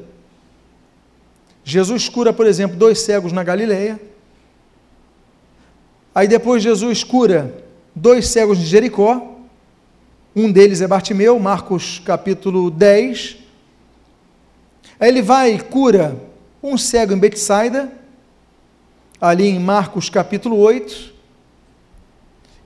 [1.64, 4.00] Jesus cura, por exemplo, dois cegos na Galileia.
[6.14, 7.64] Aí depois Jesus cura
[7.94, 9.36] dois cegos de Jericó.
[10.36, 13.38] Um deles é Bartimeu, Marcos capítulo 10.
[15.00, 16.16] Aí ele vai e cura
[16.62, 17.92] um cego em Betsaida
[19.20, 21.15] ali em Marcos capítulo 8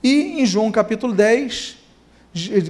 [0.04, 1.78] e em João capítulo 10,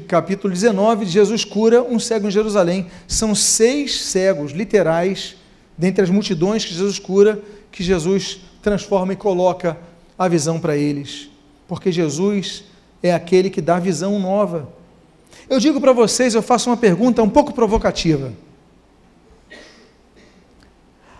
[0.07, 2.88] capítulo 19, Jesus cura um cego em Jerusalém.
[3.07, 5.36] São seis cegos literais
[5.77, 9.77] dentre as multidões que Jesus cura, que Jesus transforma e coloca
[10.17, 11.30] a visão para eles,
[11.67, 12.65] porque Jesus
[13.01, 14.73] é aquele que dá visão nova.
[15.49, 18.34] Eu digo para vocês, eu faço uma pergunta um pouco provocativa.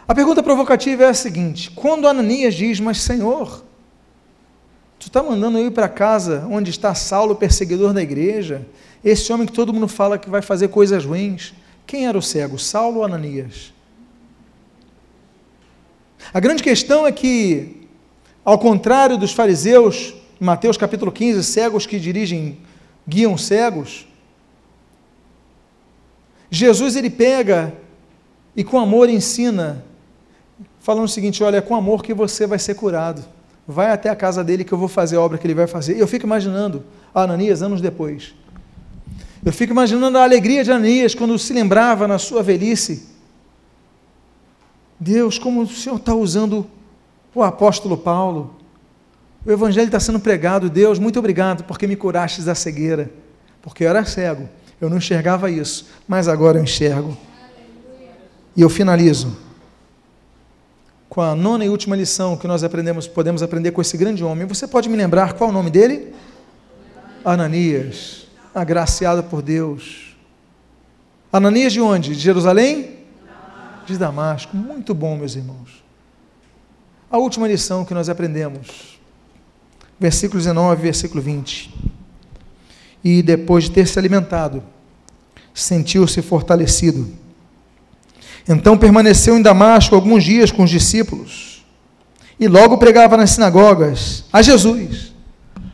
[0.07, 3.64] A pergunta provocativa é a seguinte: quando Ananias diz, mas Senhor,
[5.00, 8.68] tu está mandando eu ir para casa onde está Saulo, perseguidor da igreja,
[9.04, 11.54] esse homem que todo mundo fala que vai fazer coisas ruins,
[11.88, 13.74] quem era o cego, Saulo ou Ananias?
[16.34, 17.88] A grande questão é que,
[18.43, 22.60] ao contrário dos fariseus, Mateus capítulo 15, cegos que dirigem,
[23.08, 24.06] guiam cegos,
[26.52, 27.74] Jesus ele pega
[28.56, 29.86] e com amor ensina
[30.80, 33.24] falando o seguinte: olha, é com amor que você vai ser curado.
[33.72, 35.96] Vai até a casa dele que eu vou fazer a obra que ele vai fazer.
[35.96, 38.34] E eu fico imaginando Ananias anos depois.
[39.46, 43.08] Eu fico imaginando a alegria de Ananias quando se lembrava na sua velhice.
[45.00, 46.66] Deus, como o Senhor está usando
[47.36, 48.56] o apóstolo Paulo.
[49.46, 50.68] O evangelho está sendo pregado.
[50.68, 53.12] Deus, muito obrigado porque me curastes da cegueira.
[53.62, 54.50] Porque eu era cego,
[54.82, 57.16] eu não enxergava isso, mas agora eu enxergo.
[58.56, 59.38] E eu finalizo
[61.10, 64.45] com a nona e última lição que nós aprendemos, podemos aprender com esse grande homem.
[64.45, 66.14] Você pode me lembrar qual é o nome dele?
[67.26, 70.16] Ananias, agraciado por Deus.
[71.34, 72.16] Ananias de onde?
[72.16, 72.97] De Jerusalém?
[73.88, 74.55] De Damasco.
[74.55, 75.84] Muito bom, meus irmãos.
[77.10, 78.99] A última lição que nós aprendemos,
[79.99, 81.74] versículo 19, versículo 20.
[83.03, 84.62] E depois de ter se alimentado,
[85.55, 87.12] sentiu-se fortalecido
[88.50, 91.64] então permaneceu em Damasco alguns dias com os discípulos
[92.39, 95.14] e logo pregava nas sinagogas a Jesus,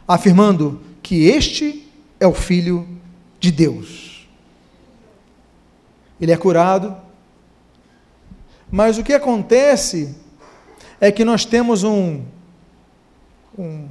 [0.06, 2.86] afirmando que este é o Filho
[3.40, 4.28] de Deus.
[6.20, 6.98] Ele é curado,
[8.70, 10.16] Mas o que acontece
[11.00, 12.24] é que nós temos um,
[13.58, 13.88] um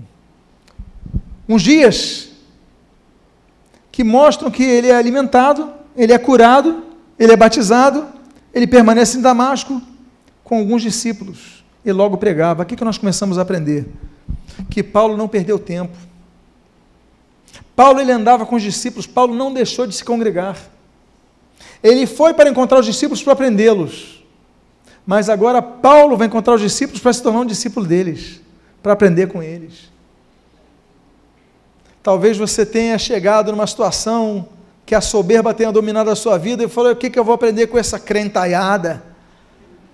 [1.48, 2.30] uns dias
[3.92, 6.84] que mostram que ele é alimentado, ele é curado,
[7.18, 8.06] ele é batizado,
[8.54, 9.82] ele permanece em Damasco
[10.44, 12.62] com alguns discípulos e logo pregava.
[12.62, 13.88] Aqui que nós começamos a aprender
[14.70, 15.96] que Paulo não perdeu tempo.
[17.74, 20.56] Paulo ele andava com os discípulos, Paulo não deixou de se congregar.
[21.82, 24.24] Ele foi para encontrar os discípulos para aprendê-los.
[25.04, 28.40] Mas agora Paulo vai encontrar os discípulos para se tornar um discípulo deles,
[28.82, 29.92] para aprender com eles.
[32.02, 34.48] Talvez você tenha chegado numa situação
[34.86, 37.34] que a soberba tenha dominado a sua vida e falou: o que, que eu vou
[37.34, 39.02] aprender com essa crentaiada,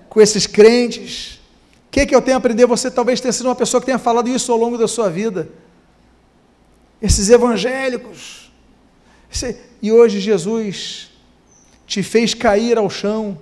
[0.09, 1.41] com esses crentes?
[1.89, 2.67] O que, que eu tenho a aprender?
[2.67, 5.49] Você talvez tenha sido uma pessoa que tenha falado isso ao longo da sua vida.
[7.03, 8.51] Esses evangélicos.
[9.83, 11.11] E hoje Jesus
[11.87, 13.39] te fez cair ao chão.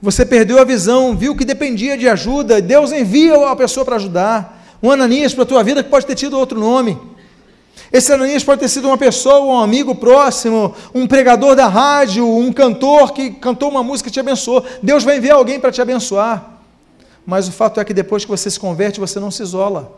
[0.00, 2.60] Você perdeu a visão, viu que dependia de ajuda.
[2.60, 4.78] Deus envia uma pessoa para ajudar.
[4.82, 6.98] Um Ananias para a tua vida que pode ter tido outro nome.
[7.92, 12.50] Esse Ananias pode ter sido uma pessoa, um amigo próximo, um pregador da rádio, um
[12.50, 14.64] cantor que cantou uma música e te abençoou.
[14.82, 16.58] Deus vai enviar alguém para te abençoar.
[17.26, 19.92] Mas o fato é que depois que você se converte, você não se isola.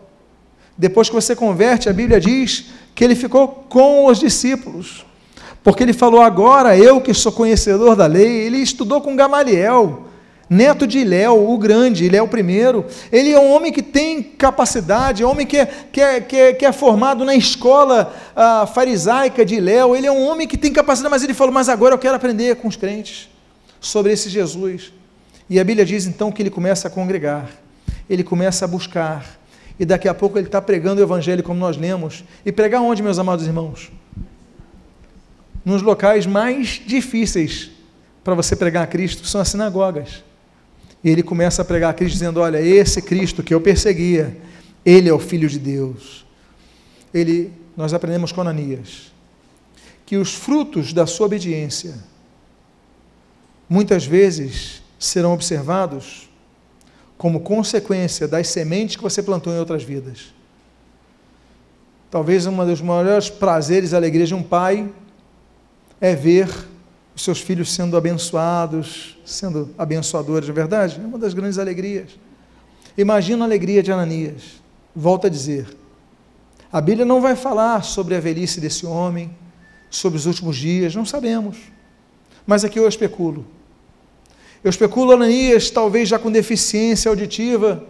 [0.77, 2.65] Depois que você converte, a Bíblia diz
[2.97, 5.07] que ele ficou com os discípulos.
[5.63, 10.07] Porque ele falou agora, eu que sou conhecedor da lei, ele estudou com Gamaliel
[10.49, 12.85] neto de Léo, o grande, é o primeiro.
[13.11, 16.37] Ele é um homem que tem capacidade, é um homem que é, que é, que
[16.37, 19.97] é, que é formado na escola ah, farisaica de Léo.
[19.97, 22.57] Ele é um homem que tem capacidade, mas ele falou: Mas agora eu quero aprender
[22.57, 23.29] com os crentes
[23.81, 24.93] sobre esse Jesus.
[25.49, 27.51] E a Bíblia diz então que ele começa a congregar,
[28.09, 29.39] ele começa a buscar,
[29.79, 32.25] e daqui a pouco ele está pregando o Evangelho como nós lemos.
[32.45, 33.91] E pregar onde, meus amados irmãos?
[35.65, 37.71] Nos locais mais difíceis
[38.23, 40.23] para você pregar a Cristo são as sinagogas.
[41.05, 44.35] E ele começa a pregar a Cristo dizendo: Olha, esse Cristo que eu perseguia,
[44.85, 46.25] ele é o Filho de Deus.
[47.13, 49.13] Ele, nós aprendemos com Ananias
[50.07, 51.95] que os frutos da sua obediência
[53.69, 56.29] muitas vezes serão observados
[57.17, 60.35] como consequência das sementes que você plantou em outras vidas.
[62.11, 64.93] Talvez um dos maiores prazeres e alegrias de um pai
[66.01, 66.49] é ver
[67.15, 71.01] os seus filhos sendo abençoados, sendo abençoadores, de é verdade?
[71.03, 72.19] É uma das grandes alegrias.
[72.99, 74.63] Imagina a alegria de Ananias.
[74.95, 75.67] Volto a dizer,
[76.73, 79.35] a Bíblia não vai falar sobre a velhice desse homem,
[79.91, 81.57] sobre os últimos dias, não sabemos.
[82.47, 83.47] Mas aqui eu especulo.
[84.63, 87.85] Eu especulo Ananias, talvez já com deficiência auditiva.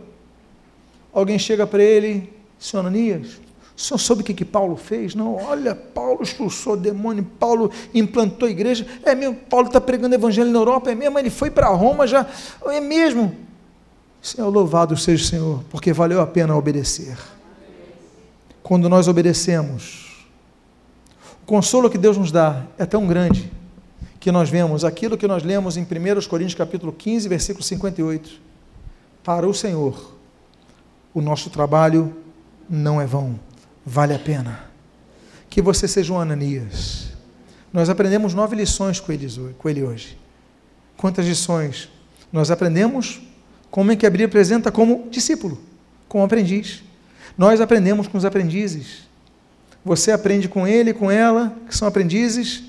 [1.13, 3.41] Alguém chega para ele, senhor Ananias,
[3.77, 5.15] senhor soube o que, que Paulo fez?
[5.15, 8.87] Não, olha, Paulo expulsou demônio, Paulo implantou igreja.
[9.03, 12.27] É mesmo, Paulo está pregando evangelho na Europa, é mesmo, ele foi para Roma já,
[12.67, 13.35] é mesmo.
[14.23, 17.19] Senhor, louvado seja o Senhor, porque valeu a pena obedecer.
[18.63, 20.25] Quando nós obedecemos,
[21.43, 23.53] o consolo que Deus nos dá é tão grande
[24.21, 28.41] que nós vemos aquilo que nós lemos em 1 Coríntios capítulo 15, versículo 58.
[29.23, 30.15] Para o Senhor,
[31.13, 32.17] o nosso trabalho
[32.71, 33.39] não é vão
[33.85, 34.65] vale a pena.
[35.51, 37.09] Que você seja um Ananias.
[37.73, 39.29] Nós aprendemos nove lições com ele,
[39.59, 40.19] com ele hoje.
[40.97, 41.89] Quantas lições?
[42.33, 43.21] Nós aprendemos
[43.71, 45.61] como é que a Bíblia apresenta como discípulo,
[46.09, 46.83] como aprendiz.
[47.37, 49.09] Nós aprendemos com os aprendizes.
[49.85, 52.63] Você aprende com ele com ela, que são aprendizes,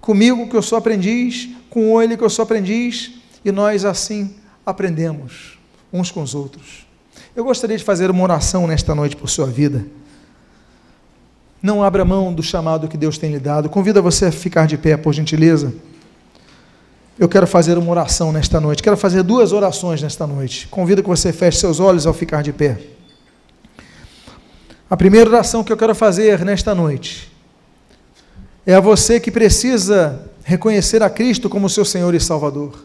[0.00, 3.12] comigo, que eu sou aprendiz, com ele, que eu sou aprendiz,
[3.44, 5.58] e nós assim aprendemos
[5.92, 6.86] uns com os outros.
[7.34, 9.84] Eu gostaria de fazer uma oração nesta noite por sua vida.
[11.66, 13.68] Não abra mão do chamado que Deus tem lhe dado.
[13.68, 15.74] Convido você a ficar de pé, por gentileza.
[17.18, 18.80] Eu quero fazer uma oração nesta noite.
[18.80, 20.68] Quero fazer duas orações nesta noite.
[20.68, 22.78] Convido que você feche seus olhos ao ficar de pé.
[24.88, 27.32] A primeira oração que eu quero fazer nesta noite
[28.64, 32.78] é a você que precisa reconhecer a Cristo como seu Senhor e Salvador.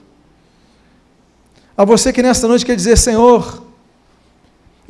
[1.78, 3.62] A você que nesta noite quer dizer: Senhor,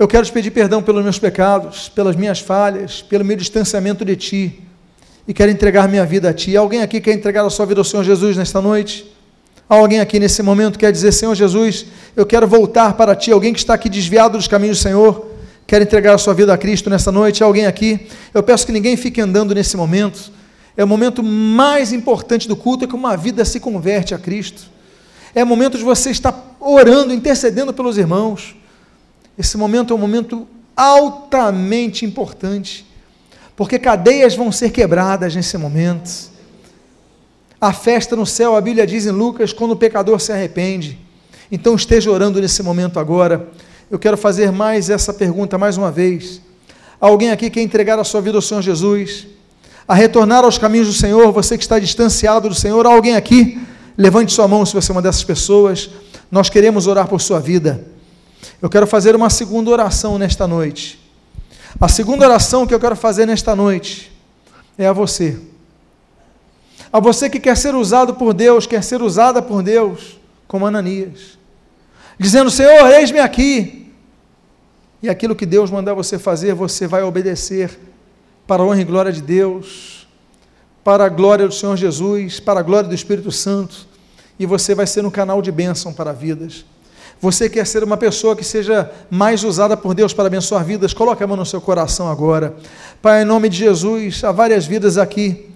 [0.01, 4.15] eu quero te pedir perdão pelos meus pecados, pelas minhas falhas, pelo meu distanciamento de
[4.15, 4.59] ti.
[5.27, 6.57] E quero entregar minha vida a ti.
[6.57, 9.05] Alguém aqui quer entregar a sua vida ao Senhor Jesus nesta noite?
[9.69, 11.85] Alguém aqui nesse momento quer dizer: Senhor Jesus,
[12.15, 13.31] eu quero voltar para ti.
[13.31, 15.27] Alguém que está aqui desviado dos caminhos do Senhor,
[15.67, 17.43] quer entregar a sua vida a Cristo nesta noite?
[17.43, 18.07] Alguém aqui?
[18.33, 20.31] Eu peço que ninguém fique andando nesse momento.
[20.75, 24.63] É o momento mais importante do culto, é que uma vida se converte a Cristo.
[25.35, 28.55] É o momento de você estar orando, intercedendo pelos irmãos.
[29.37, 32.85] Esse momento é um momento altamente importante,
[33.55, 36.31] porque cadeias vão ser quebradas nesse momento.
[37.59, 40.97] A festa no céu, a Bíblia diz em Lucas, quando o pecador se arrepende.
[41.51, 43.49] Então esteja orando nesse momento agora.
[43.89, 46.41] Eu quero fazer mais essa pergunta mais uma vez.
[46.99, 49.27] Alguém aqui quer entregar a sua vida ao Senhor Jesus?
[49.87, 53.59] A retornar aos caminhos do Senhor, você que está distanciado do Senhor, alguém aqui?
[53.97, 55.89] Levante sua mão se você é uma dessas pessoas.
[56.31, 57.85] Nós queremos orar por sua vida.
[58.61, 60.99] Eu quero fazer uma segunda oração nesta noite.
[61.79, 64.11] A segunda oração que eu quero fazer nesta noite
[64.77, 65.39] é a você.
[66.91, 71.37] A você que quer ser usado por Deus, quer ser usada por Deus, como Ananias.
[72.19, 73.91] Dizendo: Senhor, eis-me aqui.
[75.01, 77.79] E aquilo que Deus mandar você fazer, você vai obedecer
[78.45, 80.07] para a honra e glória de Deus,
[80.83, 83.87] para a glória do Senhor Jesus, para a glória do Espírito Santo,
[84.37, 86.65] e você vai ser um canal de bênção para vidas.
[87.19, 90.93] Você quer ser uma pessoa que seja mais usada por Deus para abençoar vidas?
[90.93, 92.55] Coloque a mão no seu coração agora.
[93.01, 95.47] Pai, em nome de Jesus, há várias vidas aqui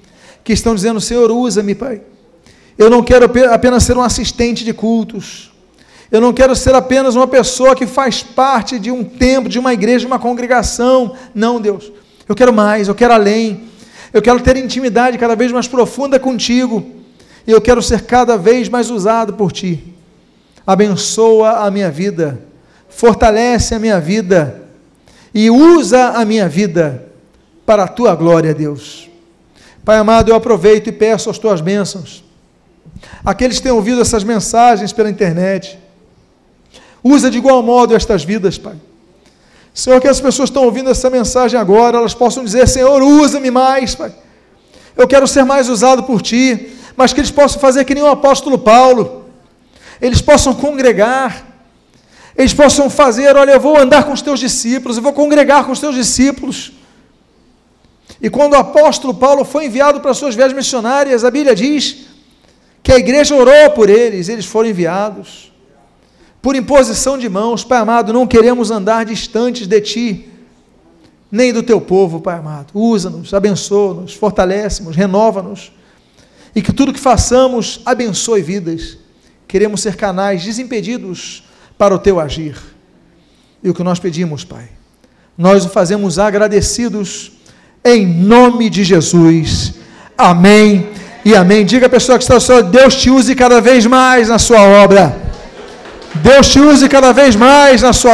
[0.43, 2.01] que estão dizendo: Senhor, usa-me, Pai.
[2.77, 5.51] Eu não quero apenas ser um assistente de cultos.
[6.11, 9.73] Eu não quero ser apenas uma pessoa que faz parte de um templo, de uma
[9.73, 11.15] igreja, de uma congregação.
[11.33, 11.91] Não, Deus.
[12.29, 13.63] Eu quero mais, eu quero além.
[14.13, 16.85] Eu quero ter intimidade cada vez mais profunda contigo.
[17.47, 19.94] E eu quero ser cada vez mais usado por ti
[20.65, 22.39] abençoa a minha vida,
[22.89, 24.63] fortalece a minha vida
[25.33, 27.05] e usa a minha vida
[27.65, 29.09] para a tua glória, Deus.
[29.83, 32.23] Pai amado, eu aproveito e peço as tuas bênçãos.
[33.23, 35.77] Aqueles que têm ouvido essas mensagens pela internet,
[37.03, 38.75] usa de igual modo estas vidas, Pai.
[39.73, 43.93] Senhor, que as pessoas estão ouvindo essa mensagem agora, elas possam dizer: Senhor, usa-me mais,
[43.93, 44.13] Pai.
[44.95, 48.07] Eu quero ser mais usado por Ti, mas que eles possam fazer que nem o
[48.07, 49.24] apóstolo Paulo
[50.01, 51.45] eles possam congregar,
[52.37, 55.71] eles possam fazer: olha, eu vou andar com os teus discípulos, eu vou congregar com
[55.71, 56.73] os teus discípulos.
[58.21, 62.07] E quando o apóstolo Paulo foi enviado para suas viagens missionárias, a Bíblia diz
[62.81, 65.51] que a igreja orou por eles, eles foram enviados.
[66.41, 70.29] Por imposição de mãos, Pai amado, não queremos andar distantes de Ti,
[71.31, 72.67] nem do Teu povo, Pai amado.
[72.73, 75.71] Usa-nos, abençoa-nos, fortalece-nos, renova-nos.
[76.55, 78.99] E que tudo que façamos abençoe vidas
[79.47, 81.43] queremos ser canais desimpedidos
[81.77, 82.57] para o teu agir.
[83.63, 84.69] E o que nós pedimos, Pai,
[85.37, 87.31] nós o fazemos agradecidos
[87.83, 89.75] em nome de Jesus.
[90.17, 90.89] Amém
[91.23, 91.65] e amém.
[91.65, 95.15] Diga a pessoa que está seu Deus te use cada vez mais na sua obra.
[96.15, 98.13] Deus te use cada vez mais na sua